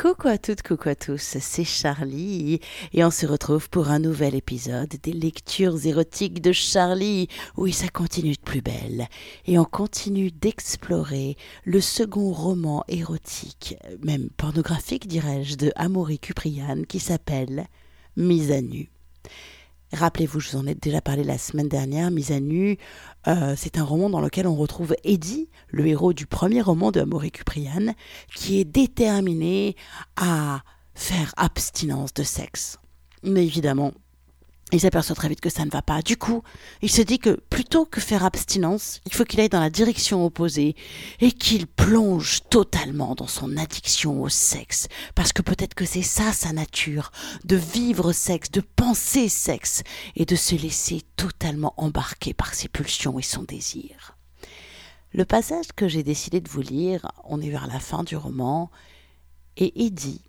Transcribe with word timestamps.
Coucou 0.00 0.28
à 0.28 0.38
toutes, 0.38 0.62
coucou 0.62 0.88
à 0.88 0.94
tous, 0.94 1.36
c'est 1.40 1.64
Charlie 1.64 2.58
et 2.94 3.04
on 3.04 3.10
se 3.10 3.26
retrouve 3.26 3.68
pour 3.68 3.90
un 3.90 3.98
nouvel 3.98 4.34
épisode 4.34 4.88
des 5.02 5.12
lectures 5.12 5.84
érotiques 5.84 6.40
de 6.40 6.52
Charlie. 6.52 7.28
Oui, 7.58 7.74
ça 7.74 7.88
continue 7.88 8.32
de 8.32 8.40
plus 8.40 8.62
belle 8.62 9.08
et 9.44 9.58
on 9.58 9.66
continue 9.66 10.30
d'explorer 10.30 11.36
le 11.66 11.82
second 11.82 12.32
roman 12.32 12.82
érotique, 12.88 13.76
même 14.02 14.30
pornographique 14.38 15.06
dirais-je, 15.06 15.56
de 15.56 15.70
Amaury 15.76 16.18
Cuprian 16.18 16.84
qui 16.88 16.98
s'appelle 16.98 17.66
Mise 18.16 18.52
à 18.52 18.62
nu. 18.62 18.88
Rappelez-vous, 19.92 20.38
je 20.38 20.50
vous 20.50 20.58
en 20.58 20.66
ai 20.66 20.74
déjà 20.76 21.00
parlé 21.00 21.24
la 21.24 21.36
semaine 21.36 21.68
dernière, 21.68 22.12
Mise 22.12 22.30
à 22.30 22.38
nu, 22.38 22.78
euh, 23.26 23.54
c'est 23.56 23.76
un 23.76 23.82
roman 23.82 24.08
dans 24.08 24.20
lequel 24.20 24.46
on 24.46 24.54
retrouve 24.54 24.94
Eddie, 25.02 25.50
le 25.68 25.86
héros 25.86 26.12
du 26.12 26.26
premier 26.26 26.62
roman 26.62 26.92
de 26.92 27.00
Amaury 27.00 27.32
Cuprian, 27.32 27.94
qui 28.34 28.60
est 28.60 28.64
déterminé 28.64 29.74
à 30.16 30.62
faire 30.94 31.34
abstinence 31.36 32.14
de 32.14 32.22
sexe. 32.22 32.78
Mais 33.24 33.44
évidemment, 33.44 33.92
il 34.72 34.80
s'aperçoit 34.80 35.16
très 35.16 35.28
vite 35.28 35.40
que 35.40 35.50
ça 35.50 35.64
ne 35.64 35.70
va 35.70 35.82
pas. 35.82 36.02
Du 36.02 36.16
coup, 36.16 36.42
il 36.82 36.90
se 36.90 37.02
dit 37.02 37.18
que 37.18 37.40
plutôt 37.50 37.84
que 37.84 38.00
faire 38.00 38.24
abstinence, 38.24 39.00
il 39.06 39.14
faut 39.14 39.24
qu'il 39.24 39.40
aille 39.40 39.48
dans 39.48 39.60
la 39.60 39.70
direction 39.70 40.24
opposée 40.24 40.76
et 41.20 41.32
qu'il 41.32 41.66
plonge 41.66 42.42
totalement 42.50 43.14
dans 43.14 43.26
son 43.26 43.56
addiction 43.56 44.22
au 44.22 44.28
sexe. 44.28 44.88
Parce 45.14 45.32
que 45.32 45.42
peut-être 45.42 45.74
que 45.74 45.84
c'est 45.84 46.02
ça 46.02 46.32
sa 46.32 46.52
nature, 46.52 47.10
de 47.44 47.56
vivre 47.56 48.12
sexe, 48.12 48.50
de 48.50 48.60
penser 48.60 49.28
sexe 49.28 49.82
et 50.16 50.24
de 50.24 50.36
se 50.36 50.54
laisser 50.54 51.02
totalement 51.16 51.74
embarquer 51.76 52.34
par 52.34 52.54
ses 52.54 52.68
pulsions 52.68 53.18
et 53.18 53.22
son 53.22 53.42
désir. 53.42 54.16
Le 55.12 55.24
passage 55.24 55.72
que 55.74 55.88
j'ai 55.88 56.04
décidé 56.04 56.40
de 56.40 56.48
vous 56.48 56.62
lire, 56.62 57.10
on 57.24 57.40
est 57.40 57.50
vers 57.50 57.66
la 57.66 57.80
fin 57.80 58.04
du 58.04 58.16
roman, 58.16 58.70
et 59.56 59.84
Eddie 59.84 60.22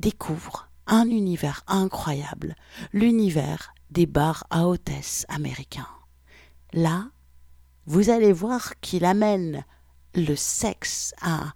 découvre 0.00 0.68
un 0.86 1.08
univers 1.08 1.62
incroyable, 1.66 2.56
l'univers 2.92 3.72
des 3.90 4.06
bars 4.06 4.44
à 4.50 4.66
hôtesse 4.66 5.26
américains. 5.28 5.88
Là, 6.72 7.08
vous 7.86 8.10
allez 8.10 8.32
voir 8.32 8.78
qu'il 8.80 9.04
amène 9.04 9.64
le 10.14 10.34
sexe 10.34 11.14
à 11.20 11.52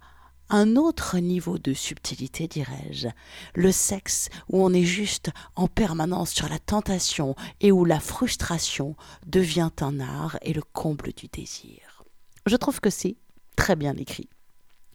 un 0.49 0.75
autre 0.75 1.17
niveau 1.17 1.57
de 1.57 1.73
subtilité, 1.73 2.47
dirais-je. 2.47 3.07
Le 3.55 3.71
sexe 3.71 4.29
où 4.49 4.63
on 4.63 4.73
est 4.73 4.83
juste 4.83 5.31
en 5.55 5.67
permanence 5.67 6.31
sur 6.31 6.49
la 6.49 6.59
tentation 6.59 7.35
et 7.61 7.71
où 7.71 7.85
la 7.85 7.99
frustration 7.99 8.95
devient 9.25 9.71
un 9.79 9.99
art 9.99 10.37
et 10.41 10.53
le 10.53 10.61
comble 10.61 11.13
du 11.13 11.27
désir. 11.27 12.03
Je 12.45 12.55
trouve 12.57 12.81
que 12.81 12.89
c'est 12.89 13.15
très 13.55 13.75
bien 13.75 13.95
écrit. 13.95 14.29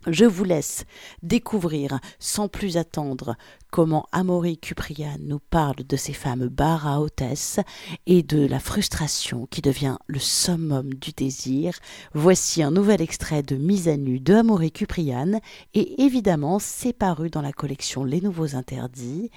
Je 0.06 0.24
vous 0.24 0.44
laisse 0.44 0.84
découvrir 1.22 1.98
sans 2.18 2.48
plus 2.48 2.76
attendre 2.76 3.36
comment 3.70 4.06
Amaury 4.12 4.58
Cuprian 4.58 5.16
nous 5.20 5.38
parle 5.38 5.76
de 5.76 5.96
ces 5.96 6.12
femmes 6.12 6.48
barres 6.48 6.86
à 6.86 7.00
hôtesse 7.00 7.60
et 8.06 8.22
de 8.22 8.46
la 8.46 8.60
frustration 8.60 9.46
qui 9.46 9.62
devient 9.62 9.96
le 10.06 10.18
summum 10.18 10.94
du 10.94 11.10
désir. 11.10 11.78
Voici 12.14 12.62
un 12.62 12.70
nouvel 12.70 13.00
extrait 13.02 13.42
de 13.42 13.56
Mise 13.56 13.88
à 13.88 13.96
nu 13.96 14.20
de 14.20 14.34
Amaury 14.34 14.70
Cuprian 14.70 15.40
et 15.74 16.02
évidemment 16.02 16.58
c'est 16.58 16.96
dans 16.98 17.42
la 17.42 17.52
collection 17.52 18.04
Les 18.04 18.20
Nouveaux 18.20 18.56
Interdits 18.56 19.30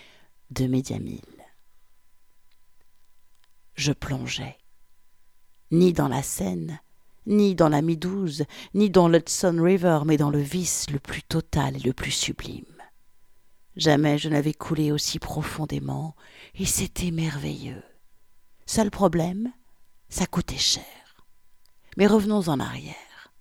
de 0.52 0.66
Mediamille. 0.66 1.22
Je 3.75 3.92
plongeais, 3.92 4.58
ni 5.72 5.94
dans 5.94 6.08
la 6.08 6.23
Seine, 6.23 6.80
ni 7.30 7.55
dans 7.55 7.69
la 7.69 7.81
Midouze, 7.81 8.44
ni 8.73 8.89
dans 8.89 9.08
l'Hudson 9.08 9.55
River, 9.61 10.02
mais 10.05 10.17
dans 10.17 10.31
le 10.31 10.39
vice 10.39 10.88
le 10.91 10.99
plus 10.99 11.23
total 11.23 11.77
et 11.77 11.80
le 11.80 11.94
plus 11.94 12.11
sublime. 12.11 12.66
Jamais 13.75 14.17
je 14.17 14.28
n'avais 14.28 14.53
coulé 14.53 14.91
aussi 14.91 15.19
profondément, 15.19 16.16
et 16.56 16.66
c'était 16.66 17.12
merveilleux. 17.12 17.84
Seul 18.66 18.91
problème, 18.91 19.53
ça 20.09 20.25
coûtait 20.25 20.57
cher. 20.57 20.84
Mais 21.95 22.07
revenons 22.07 22.50
en 22.50 22.59
arrière, 22.59 23.31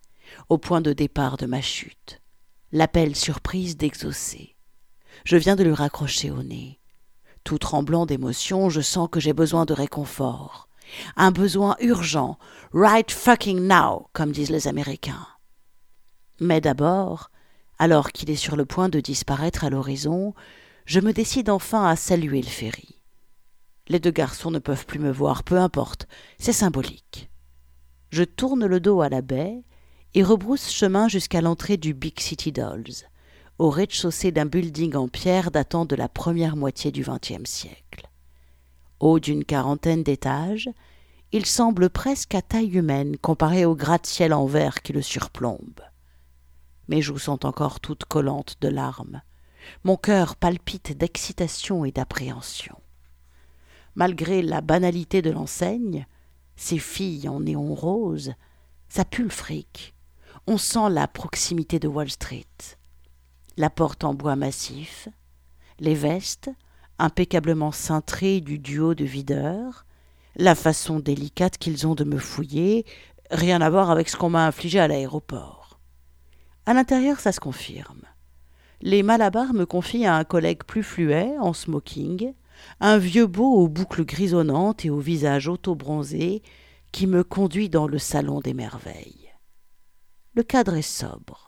au 0.49 0.59
point 0.59 0.81
de 0.81 0.93
départ 0.93 1.39
de 1.39 1.47
ma 1.47 1.63
chute, 1.63 2.21
l'appel 2.71 3.17
surprise 3.17 3.77
d'exaucer. 3.77 4.55
Je 5.25 5.37
viens 5.37 5.57
de 5.57 5.65
lui 5.65 5.73
raccrocher 5.73 6.31
au 6.31 6.43
nez. 6.43 6.79
Tout 7.43 7.59
tremblant 7.59 8.05
d'émotion, 8.05 8.69
je 8.69 8.83
sens 8.83 9.09
que 9.11 9.21
j'ai 9.21 9.33
besoin 9.33 9.65
de 9.65 9.73
réconfort 9.73 10.68
un 11.17 11.31
besoin 11.31 11.77
urgent, 11.81 12.39
right 12.73 13.11
fucking 13.11 13.67
now, 13.67 14.09
comme 14.13 14.33
disent 14.33 14.51
les 14.51 14.69
Américains. 14.69 15.27
Mais 16.41 16.61
d'abord, 16.61 17.31
alors 17.79 18.13
qu'il 18.13 18.31
est 18.31 18.37
sur 18.37 18.57
le 18.57 18.65
point 18.65 18.89
de 18.89 19.01
disparaître 19.01 19.65
à 19.65 19.71
l'horizon, 19.71 20.35
je 20.85 21.01
me 21.01 21.13
décide 21.13 21.51
enfin 21.51 21.87
à 21.87 21.97
saluer 21.97 22.43
le 22.43 22.49
ferry. 22.49 23.01
Les 23.89 24.01
deux 24.01 24.11
garçons 24.11 24.51
ne 24.51 24.59
peuvent 24.59 24.87
plus 24.87 24.99
me 24.99 25.11
voir, 25.11 25.45
peu 25.45 25.59
importe, 25.59 26.07
c'est 26.39 26.53
symbolique. 26.53 27.31
Je 28.11 28.25
tourne 28.25 28.67
le 28.67 28.81
dos 28.81 29.01
à 29.01 29.09
la 29.09 29.23
baie 29.23 29.65
et 30.15 30.23
rebrousse 30.23 30.71
chemin 30.71 31.09
jusqu'à 31.09 31.41
l'entrée 31.41 31.77
du 31.77 31.95
Big 31.95 32.19
City 32.21 32.53
Dolls, 32.53 33.07
au 33.59 33.71
rez-de-chaussée 33.71 34.33
d'un 34.33 34.47
building 34.47 34.95
en 34.95 35.09
pierre 35.09 35.51
datant 35.51 35.85
de 35.85 35.97
la 35.97 36.09
première 36.09 36.57
moitié 36.57 36.91
du 36.91 37.03
XXe 37.03 37.49
siècle. 37.49 38.08
Haut 39.01 39.21
d'une 39.21 39.45
quarantaine 39.45 40.03
d'étages, 40.03 40.69
il 41.31 41.47
semble 41.47 41.91
presque 41.91 42.35
à 42.35 42.43
taille 42.43 42.77
humaine 42.77 43.17
comparé 43.19 43.65
au 43.65 43.77
gratte-ciel 43.77 44.33
en 44.33 44.47
verre 44.47 44.83
qui 44.83 44.93
le 44.93 45.03
surplombe. 45.03 45.81
Mes 46.89 47.03
joues 47.03 47.19
sont 47.19 47.45
encore 47.45 47.81
toutes 47.81 48.07
collantes 48.07 48.57
de 48.61 48.69
larmes. 48.69 49.23
Mon 49.85 49.97
cœur 49.97 50.37
palpite 50.37 50.97
d'excitation 50.97 51.85
et 51.85 51.93
d'appréhension. 51.93 52.81
Malgré 53.95 54.43
la 54.43 54.63
banalité 54.63 55.23
de 55.23 55.31
l'enseigne, 55.31 56.07
ces 56.57 56.79
filles 56.79 57.29
en 57.29 57.41
néon 57.41 57.75
rose, 57.75 58.33
ça 58.89 59.05
fric. 59.29 59.95
On 60.47 60.57
sent 60.57 60.89
la 60.91 61.07
proximité 61.07 61.79
de 61.79 61.89
Wall 61.89 62.11
Street. 62.11 62.47
La 63.57 63.71
porte 63.71 64.05
en 64.05 64.15
bois 64.15 64.37
massif, 64.37 65.09
les 65.79 65.95
vestes, 65.95 66.51
impeccablement 66.99 67.73
cintrées 67.73 68.41
du 68.41 68.59
duo 68.59 68.95
de 68.95 69.05
videurs, 69.05 69.87
la 70.37 70.55
façon 70.55 71.01
délicate 71.01 71.59
qu'ils 71.59 71.87
ont 71.87 71.95
de 71.95 72.05
me 72.05 72.19
fouiller, 72.19 72.87
rien 73.31 73.61
à 73.61 73.71
voir 73.71 73.91
avec 73.91 74.09
ce 74.09 74.17
qu'on 74.17 74.31
m'a 74.31 74.47
infligé 74.47 74.79
à 74.79 74.89
l'aéroport. 74.89 75.81
À 76.67 76.75
l'intérieur, 76.75 77.19
ça 77.21 77.33
se 77.33 77.41
confirme. 77.41 78.03
Les 78.81 79.03
Malabars 79.03 79.55
me 79.55 79.67
confient 79.67 80.07
à 80.07 80.17
un 80.17 80.25
collègue 80.25 80.63
plus 80.65 80.83
fluet, 80.83 81.35
en 81.41 81.53
smoking, 81.53 82.33
un 82.81 82.99
vieux 82.99 83.27
beau 83.27 83.55
aux 83.55 83.69
boucles 83.69 84.05
grisonnantes 84.05 84.85
et 84.85 84.91
au 84.91 84.99
visage 84.99 85.49
auto-bronzé, 85.49 86.43
qui 86.93 87.07
me 87.07 87.25
conduit 87.25 87.69
dans 87.69 87.87
le 87.87 87.99
salon 87.99 88.41
des 88.41 88.55
merveilles. 88.55 89.31
Le 90.35 90.43
cadre 90.43 90.75
est 90.75 90.83
sobre. 90.83 91.48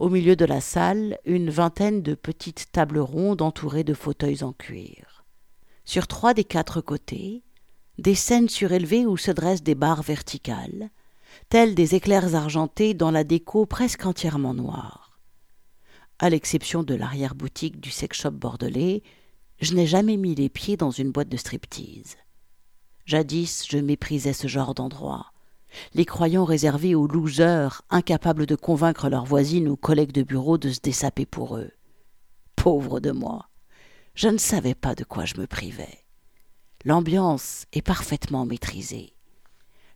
Au 0.00 0.08
milieu 0.08 0.34
de 0.34 0.46
la 0.46 0.62
salle, 0.62 1.18
une 1.26 1.50
vingtaine 1.50 2.00
de 2.00 2.14
petites 2.14 2.72
tables 2.72 3.00
rondes 3.00 3.42
entourées 3.42 3.84
de 3.84 3.92
fauteuils 3.92 4.42
en 4.42 4.54
cuir. 4.54 5.26
Sur 5.84 6.06
trois 6.06 6.32
des 6.32 6.42
quatre 6.42 6.80
côtés, 6.80 7.42
des 7.98 8.14
scènes 8.14 8.48
surélevées 8.48 9.04
où 9.04 9.18
se 9.18 9.30
dressent 9.30 9.62
des 9.62 9.74
barres 9.74 10.02
verticales, 10.02 10.88
telles 11.50 11.74
des 11.74 11.96
éclairs 11.96 12.34
argentés 12.34 12.94
dans 12.94 13.10
la 13.10 13.24
déco 13.24 13.66
presque 13.66 14.06
entièrement 14.06 14.54
noire. 14.54 15.20
À 16.18 16.30
l'exception 16.30 16.82
de 16.82 16.94
l'arrière-boutique 16.94 17.78
du 17.78 17.90
sex-shop 17.90 18.30
bordelais, 18.30 19.02
je 19.60 19.74
n'ai 19.74 19.86
jamais 19.86 20.16
mis 20.16 20.34
les 20.34 20.48
pieds 20.48 20.78
dans 20.78 20.90
une 20.90 21.12
boîte 21.12 21.28
de 21.28 21.36
striptease. 21.36 22.16
Jadis, 23.04 23.66
je 23.68 23.76
méprisais 23.76 24.32
ce 24.32 24.48
genre 24.48 24.72
d'endroit 24.72 25.26
les 25.94 26.04
croyants 26.04 26.44
réservés 26.44 26.94
aux 26.94 27.06
losers 27.06 27.82
incapables 27.90 28.46
de 28.46 28.56
convaincre 28.56 29.08
leurs 29.08 29.24
voisines 29.24 29.68
ou 29.68 29.76
collègues 29.76 30.12
de 30.12 30.22
bureau 30.22 30.58
de 30.58 30.70
se 30.70 30.80
dessaper 30.80 31.26
pour 31.26 31.56
eux. 31.56 31.70
Pauvre 32.56 33.00
de 33.00 33.10
moi. 33.10 33.48
Je 34.14 34.28
ne 34.28 34.38
savais 34.38 34.74
pas 34.74 34.94
de 34.94 35.04
quoi 35.04 35.24
je 35.24 35.38
me 35.38 35.46
privais. 35.46 36.04
L'ambiance 36.84 37.66
est 37.72 37.82
parfaitement 37.82 38.46
maîtrisée. 38.46 39.14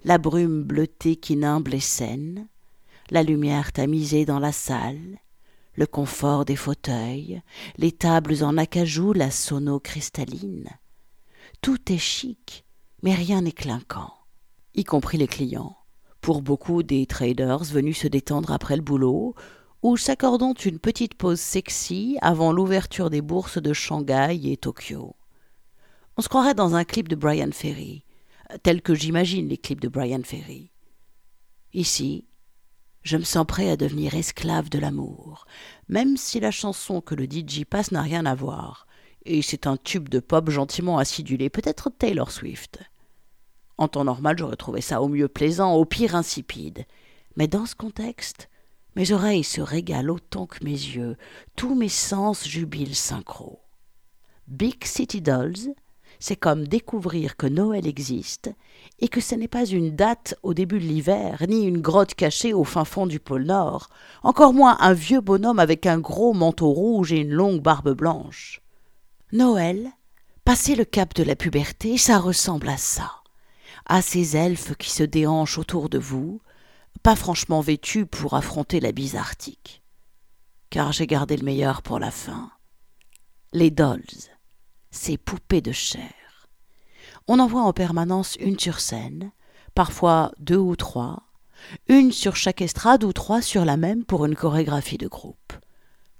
La 0.04 0.18
brume 0.18 0.62
bleutée 0.62 1.16
qui 1.16 1.36
nimble 1.36 1.72
les 1.72 1.80
scènes, 1.80 2.46
la 3.10 3.22
lumière 3.22 3.72
tamisée 3.72 4.24
dans 4.24 4.38
la 4.38 4.52
salle, 4.52 5.18
le 5.74 5.86
confort 5.86 6.44
des 6.44 6.56
fauteuils, 6.56 7.42
les 7.78 7.92
tables 7.92 8.44
en 8.44 8.56
acajou, 8.56 9.12
la 9.12 9.30
sono 9.30 9.80
cristalline. 9.80 10.68
Tout 11.62 11.92
est 11.92 11.98
chic, 11.98 12.64
mais 13.02 13.14
rien 13.14 13.42
n'est 13.42 13.52
clinquant 13.52 14.12
y 14.74 14.84
compris 14.84 15.18
les 15.18 15.26
clients, 15.28 15.76
pour 16.20 16.42
beaucoup 16.42 16.82
des 16.82 17.06
traders 17.06 17.64
venus 17.64 17.98
se 17.98 18.08
détendre 18.08 18.52
après 18.52 18.76
le 18.76 18.82
boulot, 18.82 19.34
ou 19.82 19.96
s'accordant 19.96 20.54
une 20.54 20.78
petite 20.78 21.14
pause 21.14 21.40
sexy 21.40 22.16
avant 22.22 22.52
l'ouverture 22.52 23.10
des 23.10 23.20
bourses 23.20 23.60
de 23.60 23.72
Shanghai 23.72 24.40
et 24.44 24.56
Tokyo. 24.56 25.14
On 26.16 26.22
se 26.22 26.28
croirait 26.28 26.54
dans 26.54 26.74
un 26.74 26.84
clip 26.84 27.08
de 27.08 27.16
Brian 27.16 27.50
Ferry, 27.52 28.04
tel 28.62 28.82
que 28.82 28.94
j'imagine 28.94 29.48
les 29.48 29.58
clips 29.58 29.80
de 29.80 29.88
Brian 29.88 30.22
Ferry. 30.24 30.70
Ici, 31.72 32.26
Je 33.02 33.18
me 33.18 33.22
sens 33.22 33.44
prêt 33.46 33.68
à 33.68 33.76
devenir 33.76 34.14
esclave 34.14 34.70
de 34.70 34.78
l'amour, 34.78 35.46
même 35.88 36.16
si 36.16 36.40
la 36.40 36.50
chanson 36.50 37.02
que 37.02 37.14
le 37.14 37.24
DJ 37.24 37.64
passe 37.68 37.92
n'a 37.92 38.00
rien 38.00 38.24
à 38.24 38.34
voir, 38.34 38.86
et 39.26 39.42
c'est 39.42 39.66
un 39.66 39.76
tube 39.76 40.08
de 40.08 40.20
pop 40.20 40.48
gentiment 40.48 40.96
acidulé, 40.96 41.50
peut-être 41.50 41.90
Taylor 41.90 42.30
Swift. 42.30 42.80
En 43.78 43.88
temps 43.88 44.04
normal, 44.04 44.38
j'aurais 44.38 44.56
trouvé 44.56 44.80
ça 44.80 45.02
au 45.02 45.08
mieux 45.08 45.28
plaisant, 45.28 45.74
au 45.74 45.84
pire 45.84 46.14
insipide. 46.14 46.86
Mais 47.36 47.48
dans 47.48 47.66
ce 47.66 47.74
contexte, 47.74 48.48
mes 48.96 49.10
oreilles 49.12 49.44
se 49.44 49.60
régalent 49.60 50.14
autant 50.14 50.46
que 50.46 50.62
mes 50.64 50.70
yeux, 50.70 51.16
tous 51.56 51.74
mes 51.74 51.88
sens 51.88 52.46
jubilent 52.46 52.94
synchro. 52.94 53.60
Big 54.46 54.84
City 54.84 55.20
Dolls, 55.20 55.74
c'est 56.20 56.36
comme 56.36 56.68
découvrir 56.68 57.36
que 57.36 57.46
Noël 57.46 57.86
existe 57.86 58.50
et 59.00 59.08
que 59.08 59.20
ce 59.20 59.34
n'est 59.34 59.48
pas 59.48 59.66
une 59.66 59.96
date 59.96 60.36
au 60.42 60.54
début 60.54 60.78
de 60.78 60.84
l'hiver, 60.84 61.42
ni 61.48 61.64
une 61.64 61.80
grotte 61.80 62.14
cachée 62.14 62.52
au 62.52 62.62
fin 62.62 62.84
fond 62.84 63.06
du 63.06 63.18
pôle 63.18 63.44
Nord, 63.44 63.88
encore 64.22 64.54
moins 64.54 64.76
un 64.80 64.92
vieux 64.92 65.20
bonhomme 65.20 65.58
avec 65.58 65.86
un 65.86 65.98
gros 65.98 66.32
manteau 66.32 66.70
rouge 66.70 67.12
et 67.12 67.18
une 67.18 67.32
longue 67.32 67.60
barbe 67.60 67.94
blanche. 67.94 68.60
Noël, 69.32 69.90
passé 70.44 70.76
le 70.76 70.84
cap 70.84 71.14
de 71.14 71.24
la 71.24 71.34
puberté, 71.34 71.98
ça 71.98 72.18
ressemble 72.18 72.68
à 72.68 72.76
ça, 72.76 73.10
à 73.86 74.02
ces 74.02 74.36
elfes 74.36 74.74
qui 74.76 74.90
se 74.90 75.02
déhanchent 75.02 75.58
autour 75.58 75.88
de 75.88 75.98
vous, 75.98 76.40
pas 77.02 77.16
franchement 77.16 77.60
vêtus 77.60 78.06
pour 78.06 78.34
affronter 78.34 78.80
la 78.80 78.92
bise 78.92 79.16
arctique. 79.16 79.82
Car 80.70 80.92
j'ai 80.92 81.06
gardé 81.06 81.36
le 81.36 81.44
meilleur 81.44 81.82
pour 81.82 81.98
la 81.98 82.10
fin. 82.10 82.50
Les 83.52 83.70
dolls, 83.70 84.02
ces 84.90 85.18
poupées 85.18 85.60
de 85.60 85.72
chair. 85.72 86.48
On 87.28 87.38
en 87.38 87.46
voit 87.46 87.62
en 87.62 87.72
permanence 87.72 88.36
une 88.36 88.58
sur 88.58 88.80
scène, 88.80 89.32
parfois 89.74 90.32
deux 90.38 90.56
ou 90.56 90.76
trois, 90.76 91.22
une 91.88 92.12
sur 92.12 92.36
chaque 92.36 92.60
estrade 92.60 93.04
ou 93.04 93.12
trois 93.12 93.42
sur 93.42 93.64
la 93.64 93.76
même 93.76 94.04
pour 94.04 94.24
une 94.24 94.36
chorégraphie 94.36 94.98
de 94.98 95.08
groupe. 95.08 95.52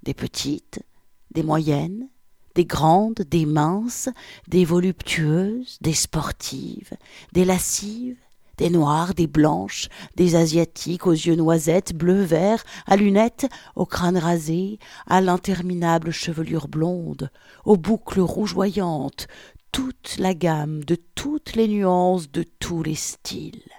Des 0.03 0.13
petites, 0.13 0.83
des 1.31 1.43
moyennes, 1.43 2.09
des 2.55 2.65
grandes, 2.65 3.21
des 3.29 3.45
minces, 3.45 4.09
des 4.47 4.65
voluptueuses, 4.65 5.77
des 5.81 5.93
sportives, 5.93 6.91
des 7.33 7.45
lascives, 7.45 8.17
des 8.57 8.69
noires, 8.69 9.13
des 9.13 9.27
blanches, 9.27 9.89
des 10.15 10.35
asiatiques 10.35 11.07
aux 11.07 11.11
yeux 11.11 11.35
noisettes, 11.35 11.93
bleu, 11.93 12.21
vert, 12.21 12.63
à 12.85 12.95
lunettes, 12.95 13.47
au 13.75 13.85
crâne 13.85 14.17
rasé, 14.17 14.79
à 15.07 15.21
l'interminable 15.21 16.11
chevelure 16.11 16.67
blonde, 16.67 17.29
aux 17.65 17.77
boucles 17.77 18.21
rougeoyantes, 18.21 19.27
toute 19.71 20.15
la 20.19 20.33
gamme 20.33 20.85
de 20.85 20.95
toutes 20.95 21.55
les 21.55 21.67
nuances 21.67 22.31
de 22.31 22.43
tous 22.43 22.81
les 22.81 22.95
styles, 22.95 23.71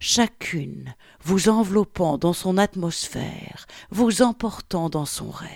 chacune 0.00 0.94
vous 1.22 1.50
enveloppant 1.50 2.16
dans 2.16 2.32
son 2.32 2.56
atmosphère, 2.56 3.66
vous 3.90 4.22
emportant 4.22 4.88
dans 4.88 5.04
son 5.04 5.30
rêve. 5.30 5.50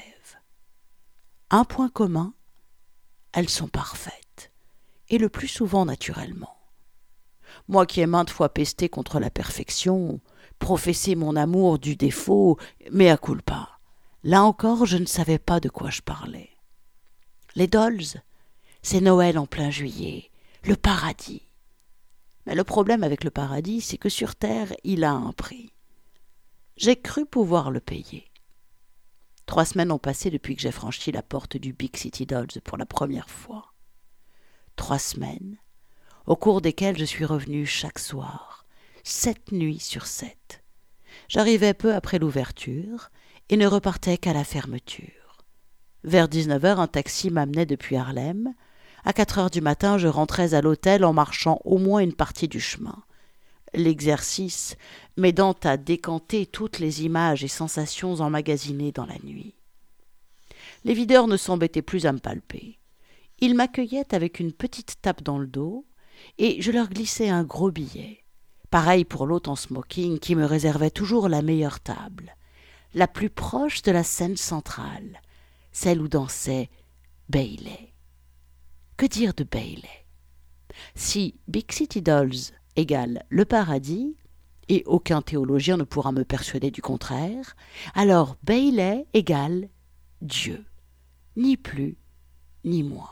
Un 1.50 1.64
point 1.64 1.88
commun, 1.88 2.34
elles 3.32 3.48
sont 3.48 3.68
parfaites, 3.68 4.52
et 5.08 5.18
le 5.18 5.28
plus 5.28 5.48
souvent 5.48 5.84
naturellement. 5.84 6.56
Moi 7.68 7.86
qui 7.86 8.00
ai 8.00 8.06
maintes 8.06 8.30
fois 8.30 8.48
pesté 8.48 8.88
contre 8.88 9.20
la 9.20 9.30
perfection, 9.30 10.20
professé 10.58 11.14
mon 11.14 11.36
amour 11.36 11.78
du 11.78 11.96
défaut, 11.96 12.58
mais 12.90 13.10
à 13.10 13.16
culpa. 13.16 13.78
Là 14.24 14.42
encore, 14.42 14.86
je 14.86 14.96
ne 14.96 15.06
savais 15.06 15.38
pas 15.38 15.60
de 15.60 15.68
quoi 15.68 15.90
je 15.90 16.02
parlais. 16.02 16.50
Les 17.54 17.66
dolls, 17.66 18.22
c'est 18.82 19.00
Noël 19.00 19.38
en 19.38 19.46
plein 19.46 19.70
juillet, 19.70 20.30
le 20.64 20.76
paradis. 20.76 21.42
Mais 22.46 22.54
le 22.54 22.64
problème 22.64 23.04
avec 23.04 23.24
le 23.24 23.30
paradis, 23.30 23.80
c'est 23.80 23.98
que 23.98 24.08
sur 24.08 24.34
Terre, 24.34 24.72
il 24.84 25.04
a 25.04 25.12
un 25.12 25.32
prix. 25.32 25.72
J'ai 26.76 26.96
cru 26.96 27.26
pouvoir 27.26 27.70
le 27.70 27.80
payer. 27.80 28.27
Trois 29.48 29.64
semaines 29.64 29.90
ont 29.90 29.98
passé 29.98 30.30
depuis 30.30 30.54
que 30.56 30.60
j'ai 30.60 30.70
franchi 30.70 31.10
la 31.10 31.22
porte 31.22 31.56
du 31.56 31.72
Big 31.72 31.96
City 31.96 32.26
Dolls 32.26 32.60
pour 32.64 32.76
la 32.76 32.84
première 32.84 33.30
fois. 33.30 33.72
Trois 34.76 34.98
semaines 34.98 35.56
au 36.26 36.36
cours 36.36 36.60
desquelles 36.60 36.98
je 36.98 37.06
suis 37.06 37.24
revenu 37.24 37.64
chaque 37.64 37.98
soir, 37.98 38.66
sept 39.04 39.50
nuits 39.50 39.80
sur 39.80 40.04
sept. 40.04 40.62
J'arrivais 41.30 41.72
peu 41.72 41.94
après 41.94 42.18
l'ouverture 42.18 43.08
et 43.48 43.56
ne 43.56 43.66
repartais 43.66 44.18
qu'à 44.18 44.34
la 44.34 44.44
fermeture. 44.44 45.38
Vers 46.04 46.28
dix-neuf 46.28 46.62
heures, 46.66 46.80
un 46.80 46.86
taxi 46.86 47.30
m'amenait 47.30 47.64
depuis 47.64 47.96
Harlem. 47.96 48.52
À 49.06 49.14
quatre 49.14 49.38
heures 49.38 49.50
du 49.50 49.62
matin, 49.62 49.96
je 49.96 50.08
rentrais 50.08 50.52
à 50.52 50.60
l'hôtel 50.60 51.06
en 51.06 51.14
marchant 51.14 51.58
au 51.64 51.78
moins 51.78 52.00
une 52.00 52.14
partie 52.14 52.48
du 52.48 52.60
chemin. 52.60 53.02
L'exercice 53.74 54.76
m'aidant 55.16 55.56
à 55.64 55.76
décanter 55.76 56.46
toutes 56.46 56.78
les 56.78 57.04
images 57.04 57.44
et 57.44 57.48
sensations 57.48 58.20
emmagasinées 58.20 58.92
dans 58.92 59.06
la 59.06 59.18
nuit. 59.24 59.54
Les 60.84 60.94
videurs 60.94 61.26
ne 61.26 61.36
s'embêtaient 61.36 61.82
plus 61.82 62.06
à 62.06 62.12
me 62.12 62.18
palper. 62.18 62.78
Ils 63.40 63.54
m'accueillaient 63.54 64.14
avec 64.14 64.40
une 64.40 64.52
petite 64.52 65.00
tape 65.00 65.22
dans 65.22 65.38
le 65.38 65.46
dos, 65.46 65.86
et 66.38 66.60
je 66.60 66.72
leur 66.72 66.88
glissais 66.88 67.28
un 67.28 67.44
gros 67.44 67.70
billet. 67.70 68.24
Pareil 68.70 69.04
pour 69.04 69.26
l'hôte 69.26 69.48
en 69.48 69.56
smoking 69.56 70.18
qui 70.18 70.34
me 70.34 70.44
réservait 70.44 70.90
toujours 70.90 71.28
la 71.28 71.42
meilleure 71.42 71.80
table, 71.80 72.34
la 72.94 73.06
plus 73.06 73.30
proche 73.30 73.82
de 73.82 73.92
la 73.92 74.02
scène 74.02 74.36
centrale, 74.36 75.22
celle 75.72 76.00
où 76.00 76.08
dansait 76.08 76.68
Bailey. 77.28 77.92
Que 78.96 79.06
dire 79.06 79.34
de 79.34 79.44
Bailey? 79.44 80.06
Si 80.94 81.34
Big 81.46 81.70
City 81.72 82.02
Dolls 82.02 82.52
égale 82.78 83.24
le 83.28 83.44
paradis, 83.44 84.16
et 84.68 84.82
aucun 84.86 85.22
théologien 85.22 85.76
ne 85.76 85.82
pourra 85.82 86.12
me 86.12 86.24
persuader 86.24 86.70
du 86.70 86.82
contraire, 86.82 87.56
alors 87.94 88.36
Bailey 88.42 89.06
égale 89.14 89.68
Dieu, 90.22 90.64
ni 91.36 91.56
plus 91.56 91.96
ni 92.64 92.82
moins. 92.82 93.10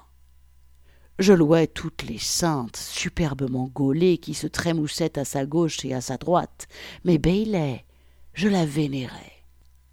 Je 1.19 1.33
louais 1.33 1.67
toutes 1.67 2.03
les 2.03 2.19
saintes 2.19 2.77
superbement 2.77 3.71
gaulées 3.75 4.19
qui 4.19 4.35
se 4.35 4.47
trémoussaient 4.47 5.19
à 5.19 5.25
sa 5.25 5.47
gauche 5.47 5.83
et 5.85 5.95
à 5.95 6.03
sa 6.03 6.19
droite, 6.19 6.69
mais 7.05 7.17
Bailey, 7.17 7.87
je 8.35 8.49
la 8.49 8.67
vénérais. 8.67 9.33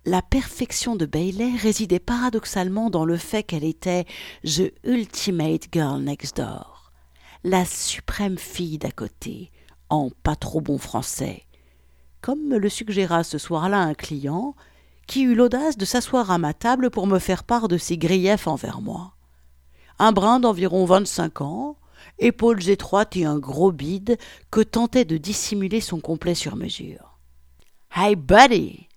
La 0.05 0.21
perfection 0.21 0.97
de 0.97 1.05
Bailey 1.05 1.55
résidait 1.55 1.99
paradoxalement 1.99 2.89
dans 2.89 3.05
le 3.05 3.15
fait 3.15 3.43
qu'elle 3.43 3.63
était 3.63 4.05
The 4.43 4.73
Ultimate 4.83 5.67
Girl 5.71 6.01
Next 6.01 6.35
Door, 6.35 6.91
la 7.45 7.63
suprême 7.63 8.37
fille 8.37 8.77
d'à 8.77 8.91
côté, 8.91 9.49
pas 10.23 10.35
trop 10.35 10.61
bon 10.61 10.77
français, 10.77 11.43
comme 12.21 12.47
me 12.47 12.57
le 12.57 12.69
suggéra 12.69 13.23
ce 13.23 13.37
soir-là 13.37 13.79
un 13.79 13.93
client 13.93 14.55
qui 15.07 15.23
eut 15.23 15.35
l'audace 15.35 15.77
de 15.77 15.85
s'asseoir 15.85 16.31
à 16.31 16.37
ma 16.37 16.53
table 16.53 16.89
pour 16.89 17.07
me 17.07 17.19
faire 17.19 17.43
part 17.43 17.67
de 17.67 17.77
ses 17.77 17.97
griefs 17.97 18.47
envers 18.47 18.81
moi 18.81 19.13
un 19.99 20.11
brun 20.11 20.39
d'environ 20.39 20.85
vingt-cinq 20.85 21.39
ans, 21.41 21.77
épaules 22.19 22.69
étroites 22.69 23.15
et 23.15 23.25
un 23.25 23.39
gros 23.39 23.71
bide 23.71 24.17
que 24.51 24.61
tentait 24.61 25.05
de 25.05 25.17
dissimuler 25.17 25.81
son 25.81 25.99
complet 25.99 26.35
sur 26.35 26.55
mesure. 26.55 27.17
Hey, 27.95 28.15
buddy, 28.15 28.89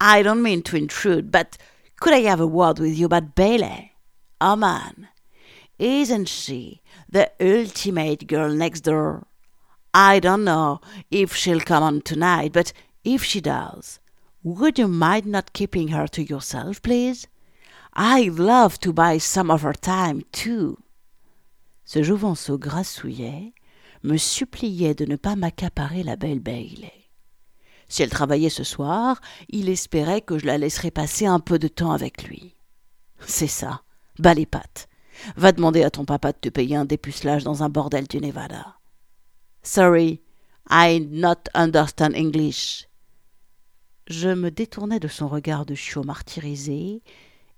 I 0.00 0.22
don't 0.22 0.42
mean 0.42 0.62
to 0.62 0.76
intrude, 0.76 1.30
but 1.30 1.58
could 2.00 2.14
I 2.14 2.26
have 2.26 2.40
a 2.40 2.46
word 2.46 2.80
with 2.80 2.98
you 2.98 3.06
about 3.06 3.34
Bailey? 3.36 3.92
Oh 4.40 4.56
man, 4.56 5.08
isn't 5.78 6.28
she 6.28 6.80
the 7.12 7.30
ultimate 7.40 8.26
girl 8.26 8.52
next 8.52 8.84
door? 8.84 9.27
I 9.94 10.20
don't 10.20 10.44
know 10.44 10.80
if 11.10 11.34
she'll 11.34 11.60
come 11.60 11.82
on 11.82 12.00
tonight, 12.02 12.52
but 12.52 12.72
if 13.04 13.24
she 13.24 13.40
does, 13.40 14.00
would 14.42 14.78
you 14.78 14.88
mind 14.88 15.26
not 15.26 15.52
keeping 15.52 15.88
her 15.88 16.06
to 16.08 16.22
yourself, 16.22 16.80
please? 16.82 17.26
I'd 17.94 18.38
love 18.38 18.78
to 18.80 18.92
buy 18.92 19.18
some 19.18 19.50
of 19.50 19.62
her 19.62 19.72
time, 19.72 20.22
too. 20.32 20.78
Ce 21.84 22.02
jouvenceau 22.02 22.58
grassouillet 22.58 23.52
me 24.02 24.16
suppliait 24.16 24.94
de 24.94 25.06
ne 25.06 25.16
pas 25.16 25.36
m'accaparer 25.36 26.02
la 26.02 26.16
belle 26.16 26.40
Bailey. 26.40 26.92
Si 27.88 28.02
elle 28.02 28.10
travaillait 28.10 28.50
ce 28.50 28.64
soir, 28.64 29.20
il 29.48 29.68
espérait 29.68 30.20
que 30.20 30.38
je 30.38 30.46
la 30.46 30.58
laisserais 30.58 30.90
passer 30.90 31.26
un 31.26 31.40
peu 31.40 31.58
de 31.58 31.68
temps 31.68 31.92
avec 31.92 32.24
lui. 32.24 32.54
C'est 33.26 33.46
ça, 33.46 33.82
bas 34.18 34.34
les 34.34 34.46
pattes. 34.46 34.88
Va 35.36 35.52
demander 35.52 35.82
à 35.82 35.90
ton 35.90 36.04
papa 36.04 36.32
de 36.32 36.38
te 36.38 36.48
payer 36.48 36.76
un 36.76 36.84
dépucelage 36.84 37.42
dans 37.42 37.62
un 37.62 37.68
bordel 37.68 38.06
du 38.06 38.20
Nevada. 38.20 38.77
Sorry, 39.62 40.22
I 40.70 41.00
not 41.10 41.48
understand 41.54 42.14
English. 42.14 42.88
Je 44.06 44.28
me 44.28 44.50
détournai 44.50 45.00
de 45.00 45.08
son 45.08 45.28
regard 45.28 45.66
de 45.66 45.74
chiot 45.74 46.02
martyrisé 46.02 47.02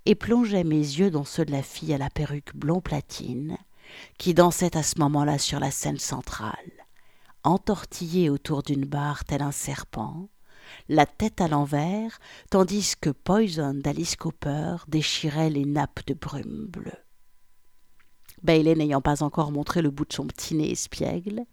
et 0.06 0.14
plongeais 0.14 0.64
mes 0.64 0.76
yeux 0.76 1.10
dans 1.10 1.24
ceux 1.24 1.44
de 1.44 1.52
la 1.52 1.62
fille 1.62 1.94
à 1.94 1.98
la 1.98 2.10
perruque 2.10 2.56
blond 2.56 2.80
platine, 2.80 3.56
qui 4.18 4.34
dansait 4.34 4.76
à 4.76 4.82
ce 4.82 4.98
moment-là 4.98 5.38
sur 5.38 5.60
la 5.60 5.70
scène 5.70 5.98
centrale, 5.98 6.72
entortillée 7.44 8.30
autour 8.30 8.62
d'une 8.62 8.84
barre 8.84 9.24
tel 9.24 9.42
un 9.42 9.52
serpent, 9.52 10.28
la 10.88 11.06
tête 11.06 11.40
à 11.40 11.48
l'envers, 11.48 12.18
tandis 12.50 12.94
que 13.00 13.10
Poison 13.10 13.74
d'Alice 13.74 14.16
Cooper 14.16 14.76
déchirait 14.88 15.50
les 15.50 15.64
nappes 15.64 16.06
de 16.06 16.14
brume 16.14 16.66
bleue. 16.68 16.92
Bailey 18.42 18.74
n'ayant 18.74 19.02
pas 19.02 19.22
encore 19.22 19.52
montré 19.52 19.82
le 19.82 19.90
bout 19.90 20.06
de 20.06 20.12
son 20.12 20.26
petit 20.26 20.54
nez 20.54 20.70
espiègle, 20.70 21.44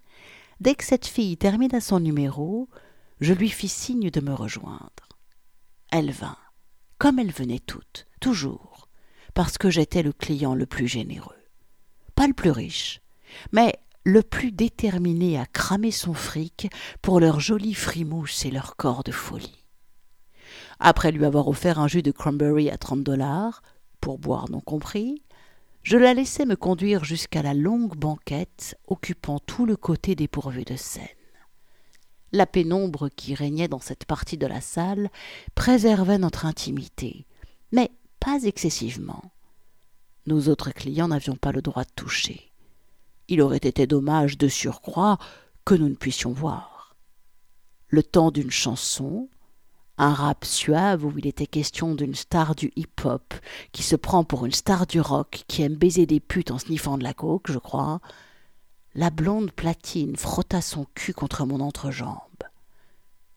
dès 0.59 0.75
que 0.75 0.83
cette 0.83 1.07
fille 1.07 1.37
termina 1.37 1.81
son 1.81 1.99
numéro, 1.99 2.69
je 3.19 3.33
lui 3.33 3.49
fis 3.49 3.67
signe 3.67 4.09
de 4.09 4.21
me 4.21 4.33
rejoindre. 4.33 5.09
elle 5.91 6.11
vint, 6.11 6.37
comme 6.97 7.19
elles 7.19 7.31
venaient 7.31 7.59
toutes, 7.59 8.07
toujours, 8.19 8.89
parce 9.33 9.57
que 9.57 9.69
j'étais 9.69 10.03
le 10.03 10.13
client 10.13 10.55
le 10.55 10.65
plus 10.65 10.87
généreux. 10.87 11.35
Pas 12.15 12.27
le 12.27 12.33
plus 12.33 12.51
riche, 12.51 13.01
mais 13.51 13.79
le 14.03 14.23
plus 14.23 14.51
déterminé 14.51 15.37
à 15.37 15.45
cramer 15.45 15.91
son 15.91 16.13
fric 16.13 16.69
pour 17.01 17.19
leurs 17.19 17.39
jolies 17.39 17.73
frimousses 17.73 18.45
et 18.45 18.51
leur 18.51 18.75
corps 18.75 19.03
de 19.03 19.11
folie. 19.11 19.65
Après 20.79 21.11
lui 21.11 21.25
avoir 21.25 21.47
offert 21.47 21.79
un 21.79 21.87
jus 21.87 22.03
de 22.03 22.11
cranberry 22.11 22.69
à 22.69 22.77
trente 22.77 23.03
dollars, 23.03 23.61
pour 23.99 24.19
boire 24.19 24.49
non 24.49 24.61
compris, 24.61 25.23
je 25.87 25.95
la 25.95 26.13
laissai 26.13 26.45
me 26.45 26.57
conduire 26.57 27.05
jusqu'à 27.05 27.41
la 27.41 27.53
longue 27.53 27.95
banquette 27.95 28.77
occupant 28.87 29.39
tout 29.39 29.65
le 29.65 29.77
côté 29.77 30.15
dépourvu 30.15 30.65
de 30.65 30.75
scène. 30.75 31.07
La 32.33 32.45
pénombre 32.45 33.07
qui 33.07 33.33
régnait 33.33 33.69
dans 33.69 33.79
cette 33.79 34.03
partie 34.03 34.37
de 34.37 34.47
la 34.47 34.59
salle 34.59 35.09
préservait 35.55 36.17
notre 36.17 36.45
intimité, 36.45 37.25
mais 37.71 37.89
pas 38.19 38.43
excessivement. 38.43 39.31
Nos 40.25 40.49
autres 40.49 40.71
clients 40.71 41.07
n'avions 41.07 41.37
pas 41.37 41.53
le 41.53 41.61
droit 41.61 41.85
de 41.85 41.93
toucher. 41.95 42.51
Il 43.29 43.41
aurait 43.41 43.55
été 43.55 43.87
dommage 43.87 44.37
de 44.37 44.49
surcroît 44.49 45.17
que 45.63 45.73
nous 45.73 45.87
ne 45.87 45.95
puissions 45.95 46.33
voir. 46.33 46.97
Le 47.87 48.03
temps 48.03 48.31
d'une 48.31 48.51
chanson, 48.51 49.29
un 49.97 50.13
rap 50.13 50.45
suave 50.45 51.05
où 51.05 51.13
il 51.17 51.25
était 51.25 51.47
question 51.47 51.95
d'une 51.95 52.15
star 52.15 52.55
du 52.55 52.71
hip-hop 52.75 53.33
qui 53.71 53.83
se 53.83 53.95
prend 53.95 54.23
pour 54.23 54.45
une 54.45 54.51
star 54.51 54.85
du 54.85 55.01
rock 55.01 55.43
qui 55.47 55.63
aime 55.63 55.75
baiser 55.75 56.05
des 56.05 56.19
putes 56.19 56.51
en 56.51 56.59
sniffant 56.59 56.97
de 56.97 57.03
la 57.03 57.13
coke, 57.13 57.51
je 57.51 57.57
crois. 57.57 57.99
La 58.93 59.09
blonde 59.09 59.51
platine 59.51 60.15
frotta 60.15 60.61
son 60.61 60.85
cul 60.93 61.13
contre 61.13 61.45
mon 61.45 61.59
entrejambe. 61.59 62.21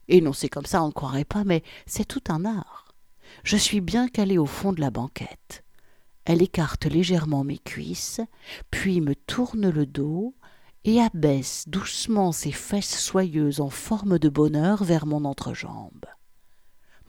Et 0.08 0.20
non, 0.20 0.32
c'est 0.32 0.48
comme 0.48 0.66
ça, 0.66 0.82
on 0.82 0.88
ne 0.88 0.92
croirait 0.92 1.24
pas, 1.24 1.44
mais 1.44 1.62
c'est 1.86 2.06
tout 2.06 2.24
un 2.28 2.44
art. 2.44 2.94
Je 3.44 3.56
suis 3.56 3.80
bien 3.80 4.08
calé 4.08 4.38
au 4.38 4.46
fond 4.46 4.72
de 4.72 4.80
la 4.80 4.90
banquette. 4.90 5.64
Elle 6.24 6.42
écarte 6.42 6.84
légèrement 6.84 7.44
mes 7.44 7.58
cuisses, 7.58 8.20
puis 8.70 9.00
me 9.00 9.14
tourne 9.14 9.70
le 9.70 9.86
dos 9.86 10.34
et 10.84 11.00
abaisse 11.00 11.64
doucement 11.68 12.32
ses 12.32 12.52
fesses 12.52 12.98
soyeuses 12.98 13.60
en 13.60 13.70
forme 13.70 14.18
de 14.18 14.28
bonheur 14.28 14.84
vers 14.84 15.06
mon 15.06 15.24
entrejambe. 15.24 16.06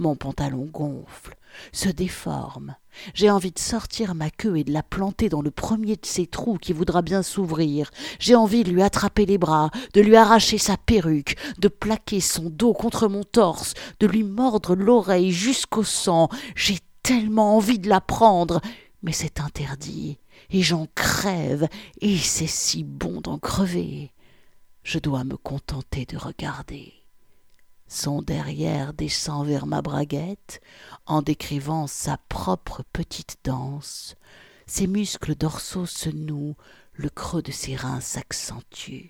Mon 0.02 0.16
pantalon 0.16 0.66
gonfle, 0.66 1.36
se 1.72 1.88
déforme. 1.88 2.76
J'ai 3.14 3.30
envie 3.30 3.52
de 3.52 3.60
sortir 3.60 4.16
ma 4.16 4.32
queue 4.32 4.58
et 4.58 4.64
de 4.64 4.74
la 4.74 4.82
planter 4.82 5.30
dans 5.30 5.44
le 5.44 5.52
premier 5.52 5.96
de 5.96 6.08
ces 6.08 6.26
trous 6.26 6.58
qui 6.58 6.74
voudra 6.74 7.04
bien 7.04 7.22
s'ouvrir. 7.22 7.92
J'ai 8.18 8.34
envie 8.34 8.64
de 8.64 8.72
lui 8.72 8.82
attraper 8.82 9.28
les 9.28 9.38
bras, 9.38 9.70
de 9.94 10.02
lui 10.02 10.16
arracher 10.16 10.58
sa 10.58 10.76
perruque, 10.76 11.36
de 11.60 11.68
plaquer 11.68 12.20
son 12.20 12.50
dos 12.50 12.74
contre 12.74 13.08
mon 13.08 13.24
torse, 13.24 13.76
de 14.00 14.08
lui 14.08 14.24
mordre 14.24 14.74
l'oreille 14.74 15.32
jusqu'au 15.32 15.84
sang. 15.84 16.30
J'ai 16.56 16.80
tellement 17.04 17.56
envie 17.56 17.78
de 17.78 17.88
la 17.88 18.02
prendre, 18.02 18.60
mais 19.04 19.12
c'est 19.12 19.40
interdit, 19.40 20.18
et 20.50 20.64
j'en 20.64 20.88
crève, 20.96 21.68
et 22.02 22.18
c'est 22.18 22.48
si 22.48 22.84
bon 22.84 23.22
d'en 23.22 23.38
crever. 23.38 24.10
Je 24.82 24.98
dois 24.98 25.26
me 25.26 25.38
contenter 25.38 26.08
de 26.08 26.18
regarder. 26.18 27.01
Son 27.94 28.22
derrière 28.22 28.94
descend 28.94 29.46
vers 29.46 29.68
ma 29.68 29.82
braguette 29.82 30.62
en 31.06 31.22
décrivant 31.22 31.88
sa 31.88 32.16
propre 32.30 32.84
petite 32.94 33.40
danse. 33.44 34.16
Ses 34.66 34.88
muscles 34.88 35.36
dorsaux 35.36 35.86
se 35.86 36.10
nouent, 36.10 36.56
le 36.94 37.10
creux 37.10 37.42
de 37.42 37.52
ses 37.52 37.76
reins 37.76 38.00
s'accentue. 38.00 39.08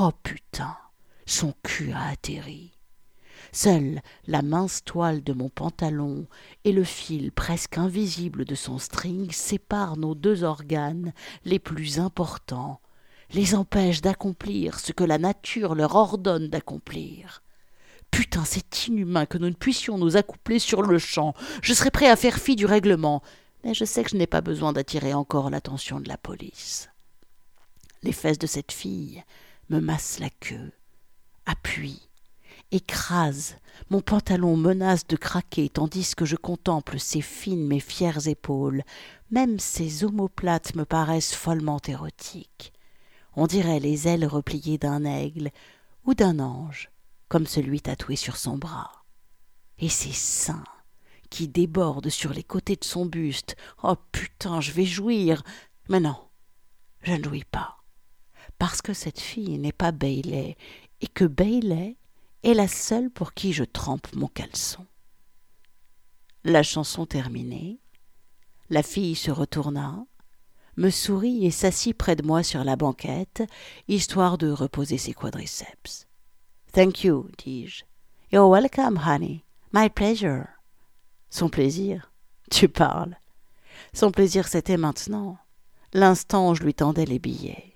Oh 0.00 0.10
putain, 0.24 0.76
son 1.26 1.54
cul 1.62 1.92
a 1.92 2.08
atterri. 2.08 2.72
Seule 3.52 4.00
la 4.26 4.42
mince 4.42 4.82
toile 4.84 5.22
de 5.22 5.32
mon 5.32 5.48
pantalon 5.48 6.26
et 6.64 6.72
le 6.72 6.82
fil 6.82 7.30
presque 7.30 7.78
invisible 7.78 8.44
de 8.44 8.56
son 8.56 8.80
string 8.80 9.30
séparent 9.30 9.96
nos 9.96 10.16
deux 10.16 10.42
organes 10.42 11.12
les 11.44 11.60
plus 11.60 12.00
importants, 12.00 12.80
les 13.30 13.54
empêchent 13.54 14.02
d'accomplir 14.02 14.80
ce 14.80 14.90
que 14.90 15.04
la 15.04 15.18
nature 15.18 15.76
leur 15.76 15.94
ordonne 15.94 16.48
d'accomplir. 16.48 17.44
Putain, 18.18 18.44
c'est 18.44 18.88
inhumain 18.88 19.26
que 19.26 19.38
nous 19.38 19.48
ne 19.48 19.54
puissions 19.54 19.96
nous 19.96 20.16
accoupler 20.16 20.58
sur 20.58 20.82
le 20.82 20.98
champ. 20.98 21.34
Je 21.62 21.72
serais 21.72 21.92
prêt 21.92 22.08
à 22.08 22.16
faire 22.16 22.36
fi 22.36 22.56
du 22.56 22.66
règlement, 22.66 23.22
mais 23.62 23.74
je 23.74 23.84
sais 23.84 24.02
que 24.02 24.10
je 24.10 24.16
n'ai 24.16 24.26
pas 24.26 24.40
besoin 24.40 24.72
d'attirer 24.72 25.14
encore 25.14 25.50
l'attention 25.50 26.00
de 26.00 26.08
la 26.08 26.18
police. 26.18 26.90
Les 28.02 28.10
fesses 28.10 28.40
de 28.40 28.48
cette 28.48 28.72
fille 28.72 29.22
me 29.70 29.78
massent 29.78 30.18
la 30.18 30.30
queue, 30.30 30.72
appuient, 31.46 32.08
écrasent, 32.72 33.54
mon 33.88 34.00
pantalon 34.00 34.56
menace 34.56 35.06
de 35.06 35.14
craquer 35.14 35.68
tandis 35.68 36.16
que 36.16 36.24
je 36.24 36.34
contemple 36.34 36.98
ses 36.98 37.20
fines 37.20 37.68
mais 37.68 37.78
fières 37.78 38.26
épaules. 38.26 38.82
Même 39.30 39.60
ses 39.60 40.02
omoplates 40.02 40.74
me 40.74 40.84
paraissent 40.84 41.36
follement 41.36 41.80
érotiques. 41.86 42.72
On 43.36 43.46
dirait 43.46 43.78
les 43.78 44.08
ailes 44.08 44.26
repliées 44.26 44.76
d'un 44.76 45.04
aigle 45.04 45.52
ou 46.04 46.14
d'un 46.14 46.40
ange 46.40 46.90
comme 47.28 47.46
celui 47.46 47.80
tatoué 47.80 48.16
sur 48.16 48.36
son 48.36 48.56
bras. 48.56 49.04
Et 49.78 49.88
ses 49.88 50.12
seins, 50.12 50.64
qui 51.30 51.48
débordent 51.48 52.08
sur 52.08 52.32
les 52.32 52.42
côtés 52.42 52.76
de 52.76 52.84
son 52.84 53.06
buste. 53.06 53.56
Oh 53.82 53.96
putain, 54.12 54.60
je 54.60 54.72
vais 54.72 54.86
jouir. 54.86 55.42
Mais 55.88 56.00
non, 56.00 56.16
je 57.02 57.12
ne 57.12 57.24
jouis 57.24 57.44
pas. 57.44 57.76
Parce 58.58 58.82
que 58.82 58.92
cette 58.92 59.20
fille 59.20 59.58
n'est 59.58 59.72
pas 59.72 59.92
Bailey, 59.92 60.56
et 61.00 61.06
que 61.06 61.24
Bailey 61.24 61.96
est 62.42 62.54
la 62.54 62.68
seule 62.68 63.10
pour 63.10 63.34
qui 63.34 63.52
je 63.52 63.64
trempe 63.64 64.08
mon 64.14 64.26
caleçon. 64.26 64.86
La 66.44 66.62
chanson 66.62 67.06
terminée, 67.06 67.80
la 68.70 68.82
fille 68.82 69.14
se 69.14 69.30
retourna, 69.30 70.06
me 70.76 70.90
sourit 70.90 71.44
et 71.44 71.50
s'assit 71.50 71.96
près 71.96 72.16
de 72.16 72.22
moi 72.22 72.42
sur 72.42 72.64
la 72.64 72.76
banquette, 72.76 73.42
histoire 73.88 74.38
de 74.38 74.50
reposer 74.50 74.98
ses 74.98 75.12
quadriceps. 75.12 76.07
Thank 76.72 77.02
you, 77.02 77.30
dis-je. 77.38 77.84
You're 78.30 78.48
welcome, 78.48 78.96
honey. 79.06 79.42
My 79.72 79.88
pleasure. 79.88 80.48
Son 81.30 81.48
plaisir 81.48 82.12
Tu 82.50 82.68
parles. 82.68 83.16
Son 83.94 84.10
plaisir, 84.10 84.46
c'était 84.46 84.76
maintenant, 84.76 85.38
l'instant 85.94 86.50
où 86.50 86.54
je 86.54 86.62
lui 86.62 86.74
tendais 86.74 87.06
les 87.06 87.18
billets. 87.18 87.74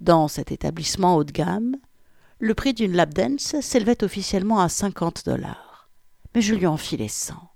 Dans 0.00 0.28
cet 0.28 0.52
établissement 0.52 1.16
haut 1.16 1.24
de 1.24 1.32
gamme, 1.32 1.76
le 2.38 2.54
prix 2.54 2.74
d'une 2.74 2.94
lap 2.94 3.12
dance 3.12 3.60
s'élevait 3.60 4.04
officiellement 4.04 4.60
à 4.60 4.68
cinquante 4.68 5.24
dollars. 5.26 5.90
Mais 6.34 6.42
je 6.42 6.54
lui 6.54 6.66
en 6.66 6.76
filais 6.76 7.08
cent. 7.08 7.50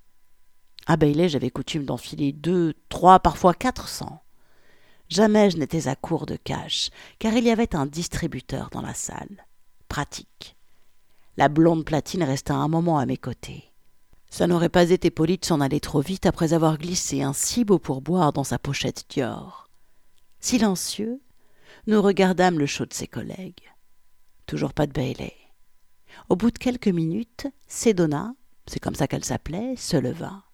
À 0.86 0.96
Bailey, 0.96 1.28
j'avais 1.28 1.50
coutume 1.50 1.84
d'enfiler 1.84 2.32
deux, 2.32 2.74
trois, 2.88 3.20
parfois 3.20 3.54
quatre 3.54 3.88
cents. 3.88 4.22
Jamais 5.08 5.50
je 5.50 5.58
n'étais 5.58 5.86
à 5.86 5.94
court 5.94 6.26
de 6.26 6.36
cash, 6.36 6.90
car 7.20 7.34
il 7.34 7.44
y 7.44 7.50
avait 7.50 7.76
un 7.76 7.86
distributeur 7.86 8.70
dans 8.70 8.82
la 8.82 8.94
salle 8.94 9.46
pratique. 9.88 10.56
La 11.36 11.48
blonde 11.48 11.84
platine 11.84 12.22
resta 12.22 12.54
un 12.54 12.68
moment 12.68 12.98
à 12.98 13.06
mes 13.06 13.16
côtés. 13.16 13.72
Ça 14.30 14.46
n'aurait 14.46 14.68
pas 14.68 14.90
été 14.90 15.10
poli 15.10 15.38
de 15.38 15.44
s'en 15.44 15.60
aller 15.60 15.80
trop 15.80 16.00
vite 16.00 16.26
après 16.26 16.52
avoir 16.52 16.78
glissé 16.78 17.22
un 17.22 17.32
si 17.32 17.64
beau 17.64 17.78
pourboire 17.78 18.32
dans 18.32 18.44
sa 18.44 18.58
pochette 18.58 19.04
Dior. 19.08 19.68
Silencieux, 20.40 21.20
nous 21.86 22.02
regardâmes 22.02 22.58
le 22.58 22.66
show 22.66 22.86
de 22.86 22.94
ses 22.94 23.06
collègues. 23.06 23.72
Toujours 24.46 24.74
pas 24.74 24.86
de 24.86 24.92
Bailey. 24.92 25.34
Au 26.28 26.36
bout 26.36 26.50
de 26.50 26.58
quelques 26.58 26.88
minutes, 26.88 27.46
Sedona, 27.66 28.34
c'est 28.66 28.80
comme 28.80 28.94
ça 28.94 29.06
qu'elle 29.06 29.24
s'appelait, 29.24 29.76
se 29.76 29.96
leva. 29.96 30.44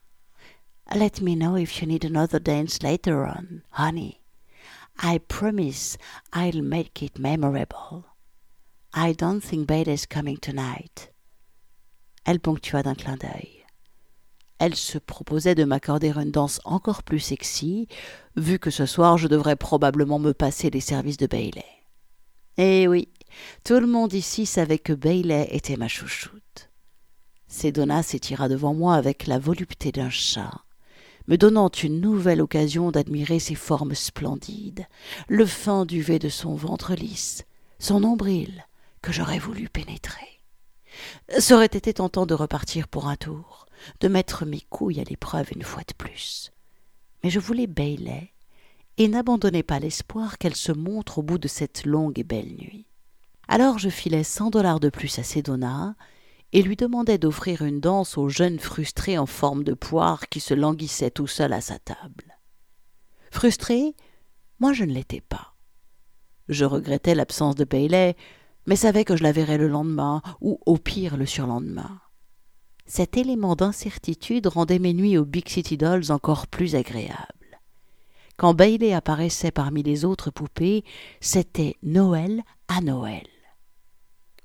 Let 0.94 1.22
me 1.22 1.36
know 1.36 1.56
if 1.56 1.80
you 1.80 1.86
need 1.86 2.04
another 2.04 2.40
dance 2.40 2.82
later 2.82 3.24
on, 3.24 3.62
honey. 3.72 4.20
I 5.02 5.18
promise 5.18 5.96
I'll 6.34 6.62
make 6.62 7.02
it 7.02 7.18
memorable. 7.18 8.09
I 8.94 9.14
don't 9.14 9.40
think 9.40 9.68
Bailey's 9.68 10.04
coming 10.04 10.38
tonight. 10.38 11.12
Elle 12.24 12.40
ponctua 12.40 12.82
d'un 12.82 12.96
clin 12.96 13.16
d'œil. 13.16 13.64
Elle 14.58 14.74
se 14.74 14.98
proposait 14.98 15.54
de 15.54 15.64
m'accorder 15.64 16.10
une 16.10 16.32
danse 16.32 16.60
encore 16.64 17.04
plus 17.04 17.20
sexy, 17.20 17.86
vu 18.36 18.58
que 18.58 18.70
ce 18.70 18.86
soir 18.86 19.16
je 19.16 19.28
devrais 19.28 19.54
probablement 19.54 20.18
me 20.18 20.32
passer 20.32 20.70
les 20.70 20.80
services 20.80 21.16
de 21.18 21.28
Bailey. 21.28 21.64
Eh 22.58 22.88
oui, 22.88 23.08
tout 23.64 23.78
le 23.78 23.86
monde 23.86 24.12
ici 24.12 24.44
savait 24.44 24.78
que 24.78 24.92
Bailey 24.92 25.48
était 25.52 25.76
ma 25.76 25.88
chouchoute. 25.88 26.70
Sedona 27.46 28.02
s'étira 28.02 28.48
devant 28.48 28.74
moi 28.74 28.96
avec 28.96 29.28
la 29.28 29.38
volupté 29.38 29.92
d'un 29.92 30.10
chat, 30.10 30.64
me 31.28 31.36
donnant 31.36 31.68
une 31.68 32.00
nouvelle 32.00 32.42
occasion 32.42 32.90
d'admirer 32.90 33.38
ses 33.38 33.54
formes 33.54 33.94
splendides, 33.94 34.86
le 35.28 35.46
fin 35.46 35.86
duvet 35.86 36.18
de 36.18 36.28
son 36.28 36.56
ventre 36.56 36.94
lisse, 36.94 37.44
son 37.78 38.00
nombril, 38.00 38.66
que 39.02 39.12
j'aurais 39.12 39.38
voulu 39.38 39.68
pénétrer. 39.68 40.40
Ça 41.38 41.54
aurait 41.54 41.66
été 41.66 41.94
tentant 41.94 42.26
de 42.26 42.34
repartir 42.34 42.88
pour 42.88 43.08
un 43.08 43.16
tour, 43.16 43.66
de 44.00 44.08
mettre 44.08 44.44
mes 44.44 44.60
couilles 44.60 45.00
à 45.00 45.04
l'épreuve 45.04 45.50
une 45.54 45.62
fois 45.62 45.82
de 45.86 45.94
plus. 45.94 46.50
Mais 47.22 47.30
je 47.30 47.38
voulais 47.38 47.66
Bailey 47.66 48.32
et 48.96 49.08
n'abandonnais 49.08 49.62
pas 49.62 49.78
l'espoir 49.78 50.38
qu'elle 50.38 50.56
se 50.56 50.72
montre 50.72 51.18
au 51.18 51.22
bout 51.22 51.38
de 51.38 51.48
cette 51.48 51.86
longue 51.86 52.18
et 52.18 52.24
belle 52.24 52.52
nuit. 52.54 52.86
Alors 53.48 53.78
je 53.78 53.88
filai 53.88 54.24
cent 54.24 54.50
dollars 54.50 54.80
de 54.80 54.90
plus 54.90 55.18
à 55.18 55.22
Sedona 55.22 55.96
et 56.52 56.62
lui 56.62 56.76
demandait 56.76 57.18
d'offrir 57.18 57.62
une 57.62 57.80
danse 57.80 58.18
au 58.18 58.28
jeune 58.28 58.58
frustré 58.58 59.16
en 59.18 59.26
forme 59.26 59.64
de 59.64 59.74
poire 59.74 60.28
qui 60.28 60.40
se 60.40 60.54
languissait 60.54 61.10
tout 61.10 61.26
seul 61.26 61.52
à 61.52 61.60
sa 61.60 61.78
table. 61.78 62.38
Frustré, 63.30 63.94
moi 64.58 64.72
je 64.72 64.84
ne 64.84 64.92
l'étais 64.92 65.20
pas. 65.20 65.54
Je 66.48 66.64
regrettais 66.64 67.14
l'absence 67.14 67.54
de 67.54 67.64
Bailey, 67.64 68.16
mais 68.70 68.76
savais 68.76 69.04
que 69.04 69.16
je 69.16 69.24
la 69.24 69.32
verrais 69.32 69.58
le 69.58 69.66
lendemain, 69.66 70.22
ou 70.40 70.60
au 70.64 70.76
pire 70.76 71.16
le 71.16 71.26
surlendemain. 71.26 72.00
Cet 72.86 73.16
élément 73.16 73.56
d'incertitude 73.56 74.46
rendait 74.46 74.78
mes 74.78 74.94
nuits 74.94 75.18
aux 75.18 75.24
Big 75.24 75.48
City 75.48 75.76
Dolls 75.76 76.12
encore 76.12 76.46
plus 76.46 76.76
agréables. 76.76 77.58
Quand 78.36 78.54
Bailey 78.54 78.92
apparaissait 78.92 79.50
parmi 79.50 79.82
les 79.82 80.04
autres 80.04 80.30
poupées, 80.30 80.84
c'était 81.20 81.78
Noël 81.82 82.44
à 82.68 82.80
Noël. 82.80 83.26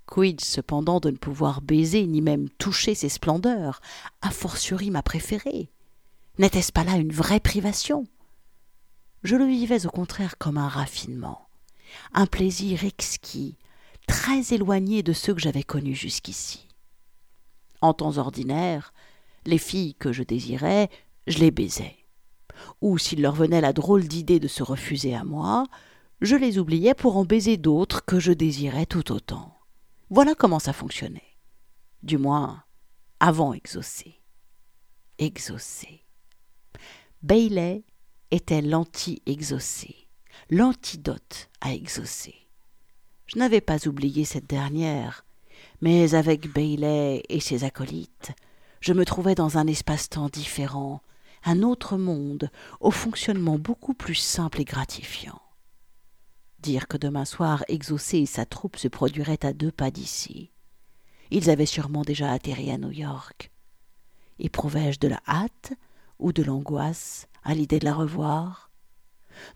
Quid 0.07 0.41
cependant 0.41 0.99
de 0.99 1.11
ne 1.11 1.17
pouvoir 1.17 1.61
baiser 1.61 2.07
ni 2.07 2.21
même 2.21 2.49
toucher 2.49 2.95
ses 2.95 3.09
splendeurs, 3.09 3.79
a 4.23 4.31
fortiori 4.31 4.89
ma 4.89 5.03
préférée? 5.03 5.69
N'était-ce 6.39 6.71
pas 6.71 6.83
là 6.83 6.95
une 6.95 7.13
vraie 7.13 7.39
privation? 7.39 8.07
Je 9.21 9.35
le 9.35 9.45
vivais 9.45 9.85
au 9.85 9.91
contraire 9.91 10.39
comme 10.39 10.57
un 10.57 10.67
raffinement, 10.67 11.47
un 12.15 12.25
plaisir 12.25 12.85
exquis, 12.85 13.55
très 14.07 14.53
éloigné 14.53 15.03
de 15.03 15.13
ceux 15.13 15.33
que 15.33 15.41
j'avais 15.41 15.63
connus 15.63 15.95
jusqu'ici. 15.95 16.67
En 17.81 17.93
temps 17.93 18.17
ordinaire, 18.17 18.93
les 19.45 19.57
filles 19.57 19.95
que 19.95 20.11
je 20.11 20.23
désirais, 20.23 20.89
je 21.27 21.39
les 21.39 21.51
baisais. 21.51 21.97
Ou 22.81 22.97
s'il 22.97 23.21
leur 23.21 23.35
venait 23.35 23.61
la 23.61 23.73
drôle 23.73 24.07
d'idée 24.07 24.39
de 24.39 24.47
se 24.47 24.63
refuser 24.63 25.13
à 25.13 25.23
moi, 25.23 25.65
je 26.21 26.35
les 26.35 26.57
oubliais 26.57 26.93
pour 26.93 27.17
en 27.17 27.25
baiser 27.25 27.57
d'autres 27.57 28.05
que 28.05 28.19
je 28.19 28.31
désirais 28.31 28.85
tout 28.85 29.11
autant. 29.11 29.57
Voilà 30.09 30.35
comment 30.35 30.59
ça 30.59 30.73
fonctionnait. 30.73 31.37
Du 32.03 32.17
moins, 32.17 32.63
avant 33.19 33.53
exaucé. 33.53 34.21
Exaucé. 35.17 36.03
Bailey 37.21 37.83
était 38.31 38.61
l'anti-exaucé, 38.61 40.07
l'antidote 40.49 41.49
à 41.61 41.73
exaucer. 41.73 42.35
Je 43.27 43.39
n'avais 43.39 43.61
pas 43.61 43.87
oublié 43.87 44.25
cette 44.25 44.47
dernière, 44.47 45.25
mais 45.81 46.15
avec 46.15 46.51
Bailey 46.51 47.23
et 47.29 47.39
ses 47.39 47.63
acolytes, 47.63 48.31
je 48.81 48.93
me 48.93 49.05
trouvais 49.05 49.35
dans 49.35 49.57
un 49.57 49.67
espace-temps 49.67 50.29
différent, 50.29 51.01
un 51.43 51.63
autre 51.63 51.97
monde, 51.97 52.49
au 52.79 52.91
fonctionnement 52.91 53.57
beaucoup 53.57 53.93
plus 53.93 54.15
simple 54.15 54.61
et 54.61 54.65
gratifiant 54.65 55.41
dire 56.65 56.87
que 56.87 56.97
demain 56.97 57.25
soir 57.25 57.63
Exaucé 57.67 58.17
et 58.17 58.25
sa 58.25 58.45
troupe 58.45 58.77
se 58.77 58.87
produiraient 58.87 59.45
à 59.45 59.53
deux 59.53 59.71
pas 59.71 59.91
d'ici. 59.91 60.51
Ils 61.29 61.51
avaient 61.51 61.67
sûrement 61.67 62.01
déjà 62.01 62.31
atterri 62.31 62.71
à 62.71 62.77
New 62.79 62.91
York. 62.91 63.51
Éprouvais-je 64.39 64.99
de 64.99 65.07
la 65.07 65.21
hâte 65.27 65.73
ou 66.17 66.33
de 66.33 66.41
l'angoisse 66.41 67.27
à 67.43 67.53
l'idée 67.53 67.77
de 67.77 67.85
la 67.85 67.93
revoir? 67.93 68.64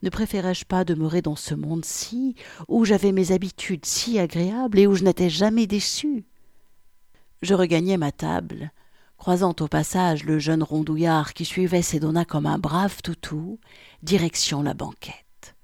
Ne 0.03 0.09
préférais-je 0.09 0.65
pas 0.65 0.83
demeurer 0.83 1.21
dans 1.21 1.36
ce 1.36 1.53
monde-ci, 1.53 2.36
où 2.67 2.86
j'avais 2.86 3.12
mes 3.12 3.31
habitudes 3.31 3.86
si 3.86 4.19
agréables 4.19 4.79
et 4.79 4.88
où 4.88 4.95
je 4.95 5.03
n'étais 5.03 5.29
jamais 5.29 5.67
déçu 5.67 6.25
Je 7.41 7.53
regagnais 7.53 7.98
ma 7.98 8.12
table, 8.12 8.71
croisant 9.17 9.55
au 9.59 9.67
passage 9.67 10.24
le 10.24 10.39
jeune 10.39 10.63
rondouillard 10.63 11.33
qui 11.33 11.45
suivait 11.45 11.81
Sedona 11.81 12.25
comme 12.25 12.45
un 12.45 12.57
brave 12.57 13.01
toutou, 13.01 13.59
direction 14.03 14.63
la 14.63 14.74
banquette. 14.74 15.55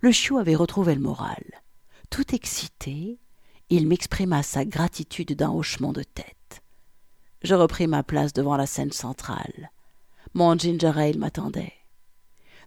Le 0.00 0.12
chiot 0.12 0.38
avait 0.38 0.54
retrouvé 0.54 0.94
le 0.94 1.00
moral. 1.00 1.44
Tout 2.10 2.34
excité, 2.34 3.18
il 3.68 3.86
m'exprima 3.86 4.42
sa 4.42 4.64
gratitude 4.64 5.32
d'un 5.32 5.50
hochement 5.50 5.92
de 5.92 6.02
tête. 6.02 6.62
Je 7.42 7.54
repris 7.54 7.86
ma 7.86 8.02
place 8.02 8.32
devant 8.32 8.56
la 8.56 8.66
scène 8.66 8.92
centrale. 8.92 9.70
Mon 10.34 10.56
ginger 10.56 10.92
ale 10.96 11.18
m'attendait. 11.18 11.72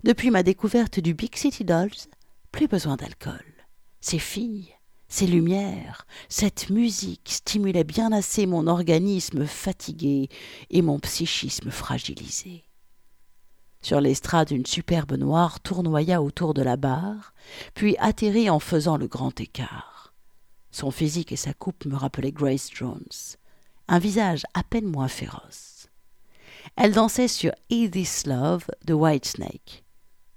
Depuis 0.04 0.32
ma 0.32 0.44
découverte 0.44 1.02
du 1.02 1.14
Big 1.14 1.36
City 1.36 1.66
Dolls, 1.66 2.08
plus 2.54 2.70
besoin 2.70 2.96
d'alcool. 2.96 3.44
Ces 4.00 4.18
filles, 4.18 4.74
ces 5.10 5.28
lumières, 5.28 6.08
cette 6.30 6.70
musique 6.70 7.28
stimulaient 7.30 7.84
bien 7.84 8.14
assez 8.14 8.46
mon 8.46 8.68
organisme 8.68 9.46
fatigué 9.46 10.30
et 10.70 10.82
mon 10.82 11.00
psychisme 11.00 11.70
fragilisé. 11.70 12.64
Sur 13.82 14.00
l'estrade, 14.00 14.52
une 14.52 14.66
superbe 14.66 15.18
noire 15.18 15.60
tournoya 15.60 16.22
autour 16.22 16.54
de 16.54 16.62
la 16.62 16.78
barre, 16.78 17.34
puis 17.74 17.98
atterrit 18.00 18.50
en 18.50 18.60
faisant 18.60 18.96
le 18.96 19.08
grand 19.08 19.38
écart. 19.42 20.14
Son 20.72 20.92
physique 20.92 21.34
et 21.34 21.38
sa 21.38 21.54
coupe 21.54 21.86
me 21.86 21.98
rappelaient 21.98 22.32
Grace 22.32 22.70
Jones, 22.74 23.04
un 23.90 24.00
visage 24.00 24.46
à 24.54 24.64
peine 24.64 24.88
moins 24.88 25.10
féroce. 25.10 25.90
Elle 26.78 26.94
dansait 26.94 27.28
sur 27.28 27.52
Edith's 27.70 28.26
Love 28.28 28.66
de 28.86 28.94
Whitesnake. 28.94 29.84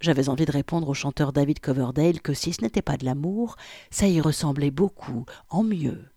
J'avais 0.03 0.29
envie 0.29 0.47
de 0.47 0.53
répondre 0.53 0.88
au 0.88 0.95
chanteur 0.95 1.33
David 1.33 1.61
Coverdale 1.61 2.21
que 2.21 2.35
si 2.35 2.53
ce 2.53 2.61
n'était 2.61 2.83
pas 2.83 2.97
de 2.97 3.05
l'amour, 3.05 3.55
ça 3.93 4.09
y 4.09 4.21
ressemblait 4.21 4.73
beaucoup, 4.73 5.27
en 5.49 5.62
mieux. 5.62 6.11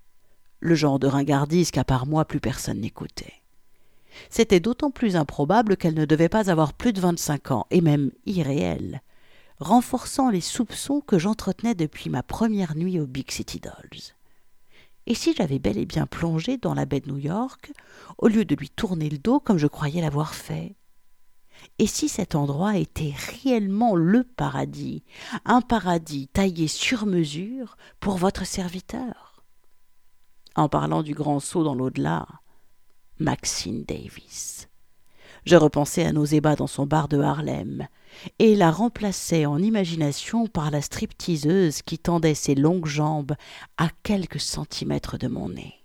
Le 0.60 0.74
genre 0.74 0.98
de 0.98 1.06
ringardise 1.06 1.70
qu'à 1.70 1.84
part 1.84 2.08
moi 2.08 2.26
plus 2.26 2.40
personne 2.40 2.82
n'écoutait. 2.82 3.44
C'était 4.32 4.60
d'autant 4.60 4.90
plus 4.90 5.16
improbable 5.16 5.78
qu'elle 5.78 5.94
ne 5.94 6.06
devait 6.06 6.30
pas 6.30 6.50
avoir 6.50 6.74
plus 6.74 6.94
de 6.94 7.00
vingt-cinq 7.00 7.52
ans, 7.52 7.68
et 7.70 7.82
même 7.82 8.10
irréelle, 8.26 9.04
renforçant 9.60 10.32
les 10.32 10.42
soupçons 10.42 11.00
que 11.00 11.20
j'entretenais 11.20 11.76
depuis 11.76 12.10
ma 12.10 12.24
première 12.24 12.76
nuit 12.76 13.00
aux 13.00 13.06
Big 13.06 13.30
City 13.30 13.60
Dolls. 13.60 14.16
Et 15.06 15.14
si 15.14 15.36
j'avais 15.36 15.60
bel 15.60 15.78
et 15.78 15.86
bien 15.86 16.08
plongé 16.08 16.58
dans 16.58 16.74
la 16.74 16.86
baie 16.86 17.02
de 17.02 17.12
New 17.12 17.20
York, 17.20 17.72
au 18.18 18.30
lieu 18.30 18.46
de 18.46 18.56
lui 18.56 18.72
tourner 18.72 19.12
le 19.12 19.20
dos 19.20 19.40
comme 19.40 19.60
je 19.60 19.68
croyais 19.68 20.02
l'avoir 20.02 20.34
fait? 20.34 20.74
Et 21.80 21.88
si 21.88 22.10
cet 22.10 22.36
endroit 22.36 22.78
était 22.78 23.14
réellement 23.44 23.96
le 23.96 24.24
paradis, 24.24 25.04
un 25.46 25.62
paradis 25.62 26.28
taillé 26.28 26.68
sur 26.68 27.06
mesure 27.06 27.78
pour 28.00 28.18
votre 28.18 28.46
serviteur? 28.46 29.44
En 30.56 30.70
parlant 30.70 31.04
du 31.04 31.14
grand 31.14 31.40
saut 31.40 31.64
dans 31.64 31.76
l'au-delà, 31.76 32.28
Maxine 33.20 33.84
Davis. 33.84 34.68
Je 35.46 35.56
repensais 35.56 36.06
à 36.06 36.12
nos 36.12 36.26
ébats 36.26 36.56
dans 36.56 36.68
son 36.68 36.86
bar 36.86 37.08
de 37.08 37.20
Harlem, 37.20 37.88
et 38.40 38.56
la 38.56 38.72
remplaçais 38.72 39.46
en 39.46 39.60
imagination 39.60 40.48
par 40.48 40.72
la 40.72 40.82
stripteaseuse 40.82 41.82
qui 41.82 42.00
tendait 42.00 42.34
ses 42.34 42.56
longues 42.56 42.88
jambes 42.88 43.36
à 43.78 43.90
quelques 44.04 44.40
centimètres 44.40 45.18
de 45.18 45.28
mon 45.28 45.50
nez. 45.50 45.76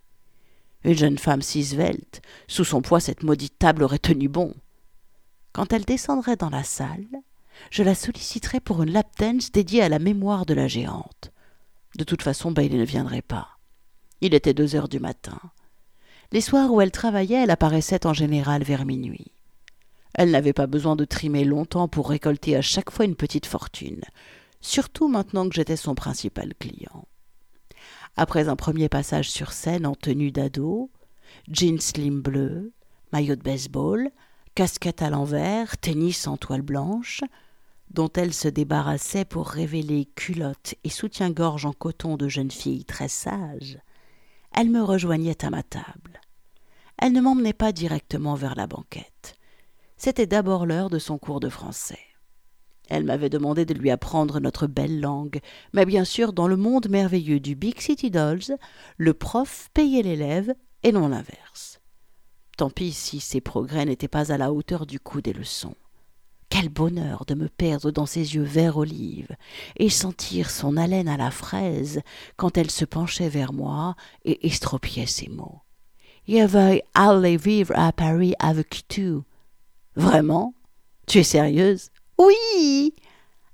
Une 0.84 0.96
jeune 0.96 1.18
femme 1.18 1.42
si 1.42 1.64
svelte, 1.64 2.22
sous 2.48 2.64
son 2.64 2.80
poids 2.80 3.00
cette 3.00 3.22
maudite 3.22 3.58
table 3.58 3.82
aurait 3.82 3.98
tenu 3.98 4.28
bon. 4.28 4.54
Quand 5.52 5.72
elle 5.72 5.84
descendrait 5.84 6.36
dans 6.36 6.50
la 6.50 6.64
salle, 6.64 7.06
je 7.70 7.82
la 7.82 7.94
solliciterais 7.94 8.60
pour 8.60 8.82
une 8.82 8.92
lap 8.92 9.08
dance 9.18 9.52
dédiée 9.52 9.82
à 9.82 9.88
la 9.88 9.98
mémoire 9.98 10.46
de 10.46 10.54
la 10.54 10.68
géante. 10.68 11.32
De 11.96 12.04
toute 12.04 12.22
façon, 12.22 12.52
Bailey 12.52 12.78
ne 12.78 12.84
viendrait 12.84 13.22
pas. 13.22 13.58
Il 14.20 14.34
était 14.34 14.54
deux 14.54 14.76
heures 14.76 14.88
du 14.88 15.00
matin. 15.00 15.40
Les 16.32 16.40
soirs 16.40 16.72
où 16.72 16.80
elle 16.80 16.92
travaillait, 16.92 17.42
elle 17.42 17.50
apparaissait 17.50 18.06
en 18.06 18.14
général 18.14 18.62
vers 18.62 18.84
minuit. 18.84 19.32
Elle 20.14 20.30
n'avait 20.30 20.52
pas 20.52 20.66
besoin 20.66 20.96
de 20.96 21.04
trimer 21.04 21.44
longtemps 21.44 21.88
pour 21.88 22.08
récolter 22.08 22.56
à 22.56 22.62
chaque 22.62 22.90
fois 22.90 23.04
une 23.04 23.16
petite 23.16 23.46
fortune, 23.46 24.02
surtout 24.60 25.08
maintenant 25.08 25.48
que 25.48 25.54
j'étais 25.54 25.76
son 25.76 25.94
principal 25.94 26.54
client. 26.58 27.06
Après 28.16 28.48
un 28.48 28.56
premier 28.56 28.88
passage 28.88 29.30
sur 29.30 29.52
scène 29.52 29.86
en 29.86 29.94
tenue 29.94 30.32
d'ado, 30.32 30.90
jeans 31.48 31.80
slim 31.80 32.20
bleu, 32.20 32.72
maillot 33.12 33.36
de 33.36 33.42
baseball, 33.42 34.10
casquette 34.60 35.00
à 35.00 35.08
l'envers, 35.08 35.78
tennis 35.78 36.26
en 36.26 36.36
toile 36.36 36.60
blanche, 36.60 37.22
dont 37.88 38.10
elle 38.14 38.34
se 38.34 38.46
débarrassait 38.46 39.24
pour 39.24 39.48
révéler 39.48 40.10
culottes 40.14 40.74
et 40.84 40.90
soutien-gorge 40.90 41.64
en 41.64 41.72
coton 41.72 42.18
de 42.18 42.28
jeune 42.28 42.50
fille 42.50 42.84
très 42.84 43.08
sage, 43.08 43.78
elle 44.54 44.68
me 44.68 44.82
rejoignait 44.82 45.46
à 45.46 45.48
ma 45.48 45.62
table. 45.62 46.20
Elle 46.98 47.14
ne 47.14 47.22
m'emmenait 47.22 47.54
pas 47.54 47.72
directement 47.72 48.34
vers 48.34 48.54
la 48.54 48.66
banquette. 48.66 49.34
C'était 49.96 50.26
d'abord 50.26 50.66
l'heure 50.66 50.90
de 50.90 50.98
son 50.98 51.16
cours 51.16 51.40
de 51.40 51.48
français. 51.48 52.04
Elle 52.90 53.04
m'avait 53.04 53.30
demandé 53.30 53.64
de 53.64 53.72
lui 53.72 53.90
apprendre 53.90 54.40
notre 54.40 54.66
belle 54.66 55.00
langue, 55.00 55.40
mais 55.72 55.86
bien 55.86 56.04
sûr, 56.04 56.34
dans 56.34 56.48
le 56.48 56.58
monde 56.58 56.90
merveilleux 56.90 57.40
du 57.40 57.54
Big 57.54 57.80
City 57.80 58.10
Dolls, 58.10 58.58
le 58.98 59.14
prof 59.14 59.70
payait 59.72 60.02
l'élève 60.02 60.54
et 60.82 60.92
non 60.92 61.08
l'inverse. 61.08 61.69
Tant 62.60 62.68
pis 62.68 62.92
si 62.92 63.20
ses 63.20 63.40
progrès 63.40 63.86
n'étaient 63.86 64.06
pas 64.06 64.32
à 64.32 64.36
la 64.36 64.52
hauteur 64.52 64.84
du 64.84 65.00
coût 65.00 65.22
des 65.22 65.32
leçons. 65.32 65.76
Quel 66.50 66.68
bonheur 66.68 67.24
de 67.24 67.32
me 67.32 67.48
perdre 67.48 67.90
dans 67.90 68.04
ses 68.04 68.34
yeux 68.34 68.42
vert 68.42 68.76
olive 68.76 69.34
et 69.78 69.88
sentir 69.88 70.50
son 70.50 70.76
haleine 70.76 71.08
à 71.08 71.16
la 71.16 71.30
fraise 71.30 72.02
quand 72.36 72.58
elle 72.58 72.70
se 72.70 72.84
penchait 72.84 73.30
vers 73.30 73.54
moi 73.54 73.94
et 74.26 74.46
estropiait 74.46 75.06
ses 75.06 75.30
mots. 75.30 75.62
Je 76.28 76.46
veux 76.46 76.82
aller 76.92 77.38
vivre 77.38 77.72
à 77.78 77.92
Paris 77.92 78.34
avec 78.38 78.86
tu. 78.88 79.14
Vraiment? 79.96 80.52
Tu 81.06 81.20
es 81.20 81.22
sérieuse? 81.22 81.88
Oui 82.18 82.94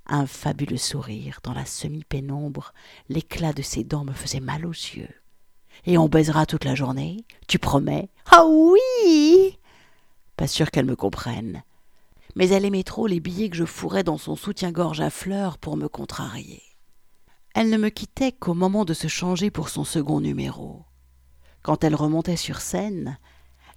Un 0.08 0.26
fabuleux 0.26 0.78
sourire 0.78 1.38
dans 1.44 1.54
la 1.54 1.64
semi-pénombre, 1.64 2.72
l'éclat 3.08 3.52
de 3.52 3.62
ses 3.62 3.84
dents 3.84 4.04
me 4.04 4.14
faisait 4.14 4.40
mal 4.40 4.66
aux 4.66 4.70
yeux. 4.70 5.14
Et 5.84 5.98
on 5.98 6.08
baisera 6.08 6.46
toute 6.46 6.64
la 6.64 6.74
journée. 6.74 7.24
Tu 7.48 7.58
promets 7.58 8.10
Ah 8.30 8.46
oui 8.46 9.58
Pas 10.36 10.46
sûr 10.46 10.70
qu'elle 10.70 10.86
me 10.86 10.96
comprenne. 10.96 11.62
Mais 12.34 12.48
elle 12.48 12.64
aimait 12.64 12.82
trop 12.82 13.06
les 13.06 13.20
billets 13.20 13.48
que 13.50 13.56
je 13.56 13.64
fourrais 13.64 14.04
dans 14.04 14.18
son 14.18 14.36
soutien-gorge 14.36 15.00
à 15.00 15.10
fleurs 15.10 15.58
pour 15.58 15.76
me 15.76 15.88
contrarier. 15.88 16.62
Elle 17.54 17.70
ne 17.70 17.78
me 17.78 17.88
quittait 17.88 18.32
qu'au 18.32 18.52
moment 18.52 18.84
de 18.84 18.92
se 18.92 19.08
changer 19.08 19.50
pour 19.50 19.70
son 19.70 19.84
second 19.84 20.20
numéro. 20.20 20.84
Quand 21.62 21.82
elle 21.84 21.94
remontait 21.94 22.36
sur 22.36 22.60
scène, 22.60 23.18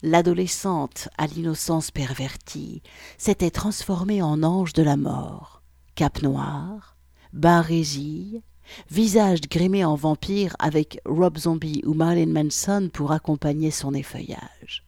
l'adolescente 0.04 1.10
à 1.18 1.28
l'innocence 1.28 1.90
pervertie 1.90 2.84
s'était 3.18 3.52
transformée 3.52 4.22
en 4.22 4.44
ange 4.44 4.74
de 4.74 4.84
la 4.84 4.98
mort. 4.98 5.64
Cap 5.96 6.22
noir, 6.22 6.98
barésie, 7.32 8.44
visage 8.90 9.42
grimé 9.42 9.84
en 9.86 9.96
vampire 9.96 10.56
avec 10.60 11.00
Rob 11.06 11.38
Zombie 11.38 11.82
ou 11.86 11.94
Marilyn 11.94 12.32
Manson 12.32 12.90
pour 12.92 13.12
accompagner 13.12 13.72
son 13.72 13.94
effeuillage. 13.94 14.84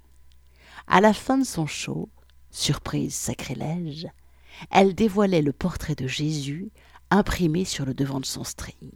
À 0.87 1.01
la 1.01 1.13
fin 1.13 1.37
de 1.37 1.45
son 1.45 1.67
show, 1.67 2.09
surprise 2.49 3.13
sacrilège, 3.13 4.07
elle 4.69 4.93
dévoilait 4.93 5.41
le 5.41 5.53
portrait 5.53 5.95
de 5.95 6.07
Jésus 6.07 6.71
imprimé 7.09 7.65
sur 7.65 7.85
le 7.85 7.93
devant 7.93 8.19
de 8.19 8.25
son 8.25 8.43
string. 8.43 8.91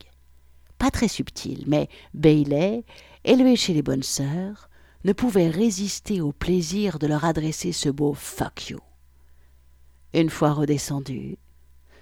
Pas 0.78 0.92
très 0.92 1.08
subtil, 1.08 1.64
mais 1.68 1.90
Bailey, 2.14 2.84
élevé 3.24 3.56
chez 3.56 3.74
les 3.74 3.82
bonnes 3.82 4.04
sœurs, 4.04 4.70
ne 5.04 5.14
pouvait 5.14 5.50
résister 5.50 6.22
au 6.22 6.32
plaisir 6.32 7.00
de 7.00 7.08
leur 7.08 7.26
adresser 7.26 7.72
ce 7.72 7.90
beau 7.90 8.14
fuck 8.14 8.70
you. 8.70 8.80
Une 10.14 10.30
fois 10.30 10.54
redescendue, 10.54 11.38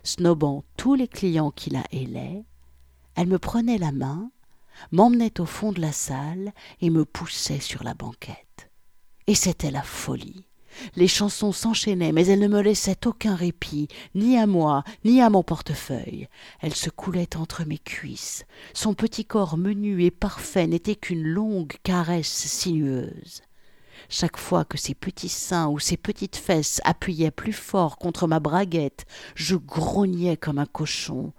snobant 0.03 0.63
tous 0.77 0.95
les 0.95 1.07
clients 1.07 1.51
qui 1.51 1.69
la 1.69 1.83
hélaient, 1.91 2.43
elle 3.15 3.27
me 3.27 3.39
prenait 3.39 3.77
la 3.77 3.91
main, 3.91 4.31
m'emmenait 4.91 5.39
au 5.39 5.45
fond 5.45 5.71
de 5.71 5.81
la 5.81 5.91
salle 5.91 6.53
et 6.81 6.89
me 6.89 7.05
poussait 7.05 7.59
sur 7.59 7.83
la 7.83 7.93
banquette. 7.93 8.69
Et 9.27 9.35
c'était 9.35 9.71
la 9.71 9.83
folie. 9.83 10.45
Les 10.95 11.07
chansons 11.07 11.51
s'enchaînaient, 11.51 12.11
mais 12.11 12.25
elle 12.27 12.39
ne 12.39 12.47
me 12.47 12.61
laissait 12.61 13.05
aucun 13.05 13.35
répit, 13.35 13.87
ni 14.15 14.37
à 14.37 14.47
moi, 14.47 14.83
ni 15.05 15.21
à 15.21 15.29
mon 15.29 15.43
portefeuille. 15.43 16.27
Elle 16.61 16.73
se 16.73 16.89
coulait 16.89 17.37
entre 17.37 17.63
mes 17.63 17.77
cuisses. 17.77 18.45
Son 18.73 18.93
petit 18.93 19.25
corps 19.25 19.57
menu 19.57 20.03
et 20.03 20.11
parfait 20.11 20.67
n'était 20.67 20.95
qu'une 20.95 21.23
longue 21.23 21.73
caresse 21.83 22.27
sinueuse. 22.27 23.43
Chaque 24.09 24.37
fois 24.37 24.65
que 24.65 24.77
ses 24.77 24.95
petits 24.95 25.29
seins 25.29 25.69
ou 25.69 25.79
ses 25.79 25.97
petites 25.97 26.35
fesses 26.35 26.81
appuyaient 26.83 27.31
plus 27.31 27.53
fort 27.53 27.97
contre 27.97 28.27
ma 28.27 28.39
braguette, 28.39 29.05
je 29.35 29.55
grognais 29.55 30.37
comme 30.37 30.59
un 30.59 30.65
cochon. 30.65 31.33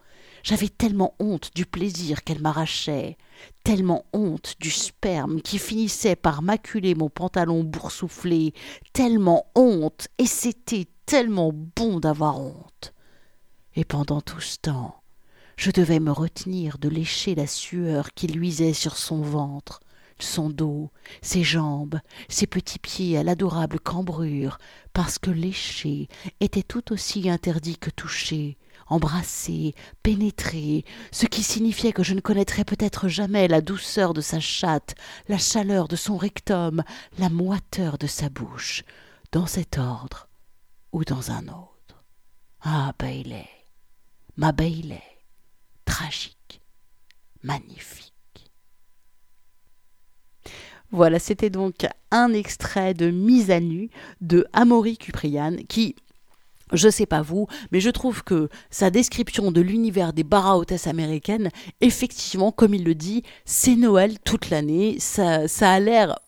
J'avais 0.45 0.69
tellement 0.69 1.15
honte 1.21 1.53
du 1.55 1.65
plaisir 1.65 2.23
qu'elle 2.23 2.43
m'arrachait, 2.43 3.17
tellement 3.65 4.05
honte 4.13 4.57
du 4.61 4.71
sperme 4.71 5.41
qui 5.41 5.59
finissait 5.59 6.17
par 6.17 6.43
maculer 6.43 6.95
mon 6.95 7.09
pantalon 7.09 7.65
boursouflé, 7.65 8.53
tellement 8.93 9.47
honte, 9.55 10.09
et 10.19 10.27
c'était 10.27 10.87
tellement 11.07 11.51
bon 11.55 11.99
d'avoir 11.99 12.39
honte. 12.43 12.93
Et 13.75 13.87
pendant 13.87 14.21
tout 14.21 14.43
ce 14.43 14.59
temps, 14.59 15.01
je 15.57 15.71
devais 15.71 15.99
me 15.99 16.13
retenir 16.13 16.77
de 16.77 16.91
lécher 16.91 17.35
la 17.35 17.47
sueur 17.47 18.13
qui 18.13 18.27
luisait 18.27 18.75
sur 18.75 18.99
son 18.99 19.23
ventre, 19.23 19.81
son 20.19 20.51
dos, 20.51 20.91
ses 21.23 21.43
jambes, 21.43 22.01
ses 22.29 22.47
petits 22.47 22.79
pieds 22.79 23.17
à 23.17 23.23
l'adorable 23.23 23.81
cambrure, 23.81 24.59
parce 24.93 25.19
que 25.19 25.31
lécher 25.31 26.09
était 26.41 26.63
tout 26.63 26.93
aussi 26.93 27.31
interdit 27.31 27.79
que 27.79 27.89
toucher, 27.89 28.59
embrasser, 28.95 29.75
pénétrer, 30.03 30.85
ce 31.11 31.27
qui 31.27 31.43
signifiait 31.43 31.93
que 31.93 32.05
je 32.05 32.15
ne 32.15 32.21
connaîtrais 32.21 32.65
peut-être 32.65 33.09
jamais 33.09 33.49
la 33.49 33.61
douceur 33.61 34.15
de 34.15 34.21
sa 34.21 34.39
chatte, 34.41 34.95
la 35.29 35.39
chaleur 35.39 35.89
de 35.89 35.97
son 35.97 36.17
rectum, 36.17 36.85
la 37.19 37.29
moiteur 37.29 37.99
de 37.99 38.07
sa 38.07 38.29
bouche, 38.29 38.85
dans 39.33 39.47
cet 39.47 39.79
ordre 39.79 40.29
ou 40.93 41.05
dans 41.05 41.33
un 41.33 41.49
autre. 41.49 42.05
Ah, 42.63 42.93
Bailey, 42.99 43.49
ma 44.37 44.53
Bailey, 44.53 45.03
tragique, 45.85 46.61
magnifique. 47.43 48.13
Voilà, 50.93 51.19
c'était 51.19 51.51
donc 51.51 51.87
un 52.13 52.33
extrait 52.33 52.95
de 52.95 53.11
Mise 53.11 53.51
à 53.51 53.59
nu 53.59 53.91
de 54.21 54.47
Amaury 54.53 54.97
Cuprian 54.97 55.57
qui, 55.69 55.97
je 56.73 56.89
sais 56.89 57.07
pas 57.07 57.23
vous, 57.23 57.47
mais 57.73 57.81
je 57.81 57.91
trouve 57.91 58.25
que 58.25 58.49
sa 58.71 58.91
description 58.91 59.53
de 59.53 59.61
l'univers 59.61 60.13
des 60.13 60.25
bar 60.25 60.57
hôtesses 60.57 60.87
américaines, 60.87 61.51
effectivement, 61.81 62.53
comme 62.53 62.75
il 62.75 62.85
le 62.85 62.95
dit, 62.95 63.23
c'est 63.45 63.77
Noël 63.77 64.19
toute 64.21 64.51
l'année. 64.51 64.97
Ça, 64.99 65.47
a 65.61 65.81
l'air, 65.81 66.19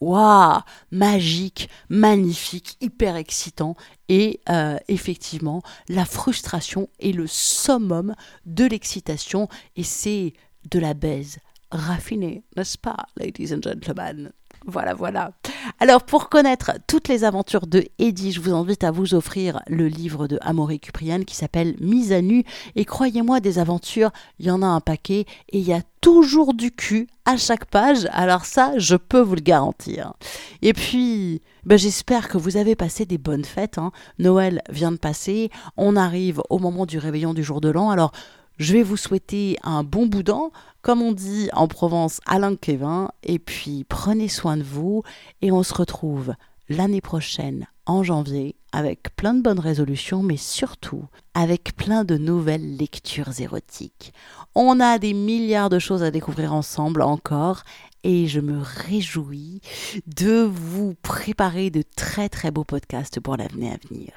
magique, 0.90 1.68
magnifique, 1.88 2.77
hyper 2.81 3.16
excitant. 3.16 3.77
Et 4.09 4.40
euh, 4.49 4.77
effectivement, 4.88 5.62
la 5.88 6.05
frustration 6.05 6.88
est 7.01 7.12
le 7.12 7.27
summum 7.27 8.14
de 8.44 8.64
l'excitation 8.64 9.49
et 9.75 9.83
c'est 9.83 10.33
de 10.70 10.79
la 10.79 10.94
baise 10.94 11.38
raffinée, 11.70 12.44
n'est-ce 12.57 12.79
pas, 12.79 13.07
ladies 13.16 13.53
and 13.53 13.62
gentlemen? 13.62 14.33
Voilà, 14.66 14.94
voilà. 14.94 15.31
Alors, 15.79 16.02
pour 16.02 16.29
connaître 16.29 16.72
toutes 16.87 17.09
les 17.09 17.22
aventures 17.22 17.66
de 17.66 17.85
Eddie, 17.98 18.33
je 18.33 18.40
vous 18.40 18.55
invite 18.55 18.83
à 18.83 18.90
vous 18.90 19.14
offrir 19.14 19.61
le 19.68 19.87
livre 19.87 20.26
de 20.26 20.38
Amaury 20.40 20.81
Cuprian 20.81 21.22
qui 21.22 21.37
s'appelle 21.37 21.76
Mise 21.81 22.12
à 22.12 22.20
nu. 22.20 22.44
Et 22.74 22.85
croyez-moi, 22.85 23.40
des 23.40 23.59
aventures, 23.59 24.11
il 24.40 24.46
y 24.46 24.50
en 24.50 24.62
a 24.62 24.66
un 24.66 24.81
paquet 24.81 25.24
et 25.50 25.59
il 25.59 25.66
y 25.66 25.72
a 25.72 25.83
toujours 26.00 26.55
du 26.55 26.72
cul 26.72 27.09
à 27.24 27.37
chaque 27.37 27.66
page. 27.66 28.09
Alors 28.12 28.44
ça, 28.44 28.72
je 28.76 28.96
peux 28.96 29.20
vous 29.20 29.35
le 29.37 29.40
garantir. 29.40 30.14
Et 30.62 30.72
puis, 30.72 31.42
ben 31.64 31.79
j'espère 31.79 32.29
que 32.29 32.38
vous 32.38 32.57
avez 32.57 32.74
passé 32.74 33.07
des 33.07 33.18
bonnes 33.18 33.44
fêtes. 33.44 33.79
Hein. 33.79 33.92
Noël 34.18 34.62
vient 34.68 34.92
de 34.92 34.96
passer. 34.96 35.50
On 35.76 35.96
arrive 35.96 36.42
au 36.50 36.59
moment 36.59 36.87
du 36.87 36.98
réveillon 36.98 37.35
du 37.35 37.42
jour 37.44 37.61
de 37.61 37.68
l'an. 37.68 37.90
Alors, 37.90 38.12
je 38.59 38.73
vais 38.73 38.83
vous 38.83 38.97
souhaiter 38.97 39.57
un 39.62 39.85
bon 39.85 40.07
boudin, 40.07 40.51
comme 40.83 41.03
on 41.03 41.12
dit 41.12 41.49
en 41.53 41.69
Provence, 41.69 42.21
Alain 42.27 42.57
Kevin, 42.57 43.09
et 43.23 43.38
puis 43.38 43.85
prenez 43.88 44.29
soin 44.29 44.57
de 44.57 44.62
vous, 44.62 45.03
et 45.42 45.53
on 45.53 45.62
se 45.62 45.75
retrouve 45.75 46.35
l'année 46.69 47.01
prochaine, 47.01 47.66
en 47.87 48.03
janvier, 48.03 48.57
avec 48.73 49.14
plein 49.16 49.35
de 49.35 49.42
bonnes 49.42 49.61
résolutions, 49.61 50.23
mais 50.23 50.37
surtout 50.37 51.05
avec 51.35 51.77
plein 51.77 52.05
de 52.05 52.16
nouvelles 52.16 52.77
lectures 52.77 53.40
érotiques. 53.40 54.12
On 54.55 54.81
a 54.81 54.99
des 54.99 55.12
milliards 55.12 55.71
de 55.71 55.79
choses 55.79 56.03
à 56.03 56.11
découvrir 56.11 56.53
ensemble 56.53 57.03
encore, 57.03 57.62
et 58.05 58.27
je 58.27 58.40
me 58.40 58.61
réjouis 58.62 59.61
de 60.07 60.42
vous 60.42 60.95
préparer 61.03 61.71
de 61.71 61.83
très 61.97 62.29
très 62.29 62.51
beaux 62.51 62.64
podcasts 62.64 63.21
pour 63.21 63.37
l'avenir 63.37 63.75
à 63.75 63.88
venir. 63.88 64.12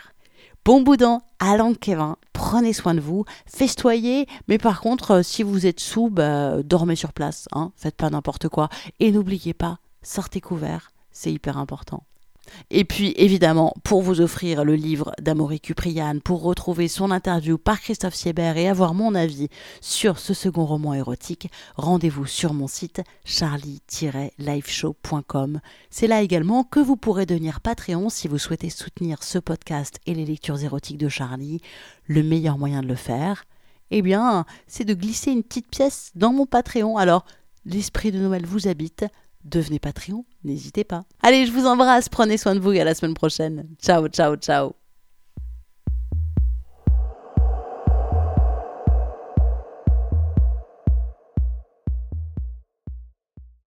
Bon 0.70 0.82
boudin, 0.82 1.24
Alain 1.40 1.74
Kevin, 1.74 2.16
prenez 2.32 2.74
soin 2.74 2.94
de 2.94 3.00
vous, 3.00 3.26
festoyez, 3.48 4.28
mais 4.48 4.60
par 4.60 4.82
contre, 4.82 5.12
euh, 5.16 5.24
si 5.24 5.42
vous 5.42 5.66
êtes 5.66 5.80
sous, 5.80 6.12
bah, 6.12 6.62
dormez 6.62 6.96
sur 6.96 7.12
place, 7.12 7.48
hein, 7.54 7.72
faites 7.76 7.96
pas 7.96 8.12
n'importe 8.12 8.50
quoi. 8.50 8.70
Et 9.00 9.12
n'oubliez 9.12 9.56
pas, 9.56 9.80
sortez 10.04 10.42
couvert, 10.42 10.92
c'est 11.12 11.34
hyper 11.34 11.58
important. 11.58 12.04
Et 12.70 12.86
puis 12.86 13.14
évidemment, 13.18 13.74
pour 13.84 14.02
vous 14.02 14.22
offrir 14.22 14.64
le 14.64 14.76
livre 14.76 15.12
d'Amaury 15.22 15.60
Cuprian, 15.60 16.20
pour 16.24 16.44
retrouver 16.44 16.88
son 16.88 17.12
interview 17.12 17.58
par 17.58 17.82
Christophe 17.82 18.16
Siebert 18.16 18.56
et 18.58 18.70
avoir 18.70 18.94
mon 18.94 19.16
avis 19.16 19.50
sur 19.82 20.20
ce 20.20 20.34
second 20.34 20.66
roman 20.66 20.94
érotique, 20.94 21.52
rendez-vous 21.76 22.26
sur 22.26 22.54
mon 22.54 22.68
site 22.68 23.02
charlie-liveshow.com. 23.26 25.60
C'est 25.90 26.08
là 26.08 26.22
également 26.22 26.64
que 26.64 26.80
vous 26.80 26.96
pourrez 26.96 27.26
devenir 27.26 27.60
Patreon 27.62 28.10
si 28.10 28.28
vous 28.28 28.38
souhaitez 28.38 28.70
soutenir 28.70 29.24
ce 29.24 29.40
podcast 29.40 30.00
et 30.06 30.14
les 30.14 30.26
lectures 30.26 30.62
érotiques 30.62 30.98
de 30.98 31.10
Charlie. 31.10 31.62
Le 32.06 32.24
meilleur 32.24 32.58
moyen 32.58 32.82
de 32.82 32.88
le 32.88 32.96
faire, 32.96 33.44
eh 33.92 34.02
bien, 34.02 34.46
c'est 34.68 34.86
de 34.86 34.94
glisser 34.94 35.32
une 35.32 35.44
petite 35.44 35.70
pièce 35.70 36.12
dans 36.16 36.32
mon 36.32 36.46
Patreon. 36.46 36.98
Alors, 36.98 37.26
l'esprit 37.66 38.12
de 38.12 38.20
Noël 38.20 38.46
vous 38.46 38.68
habite 38.68 39.06
devenez 39.46 39.80
Patreon, 39.80 40.26
n'hésitez 40.44 40.84
pas. 40.84 41.06
Allez, 41.22 41.46
je 41.46 41.52
vous 41.52 41.66
embrasse, 41.66 42.10
prenez 42.10 42.38
soin 42.38 42.56
de 42.56 42.60
vous 42.60 42.72
et 42.72 42.82
à 42.82 42.86
la 42.86 42.96
semaine 42.96 43.14
prochaine. 43.14 43.68
Ciao, 43.82 44.08
ciao, 44.08 44.36
ciao. 44.36 44.79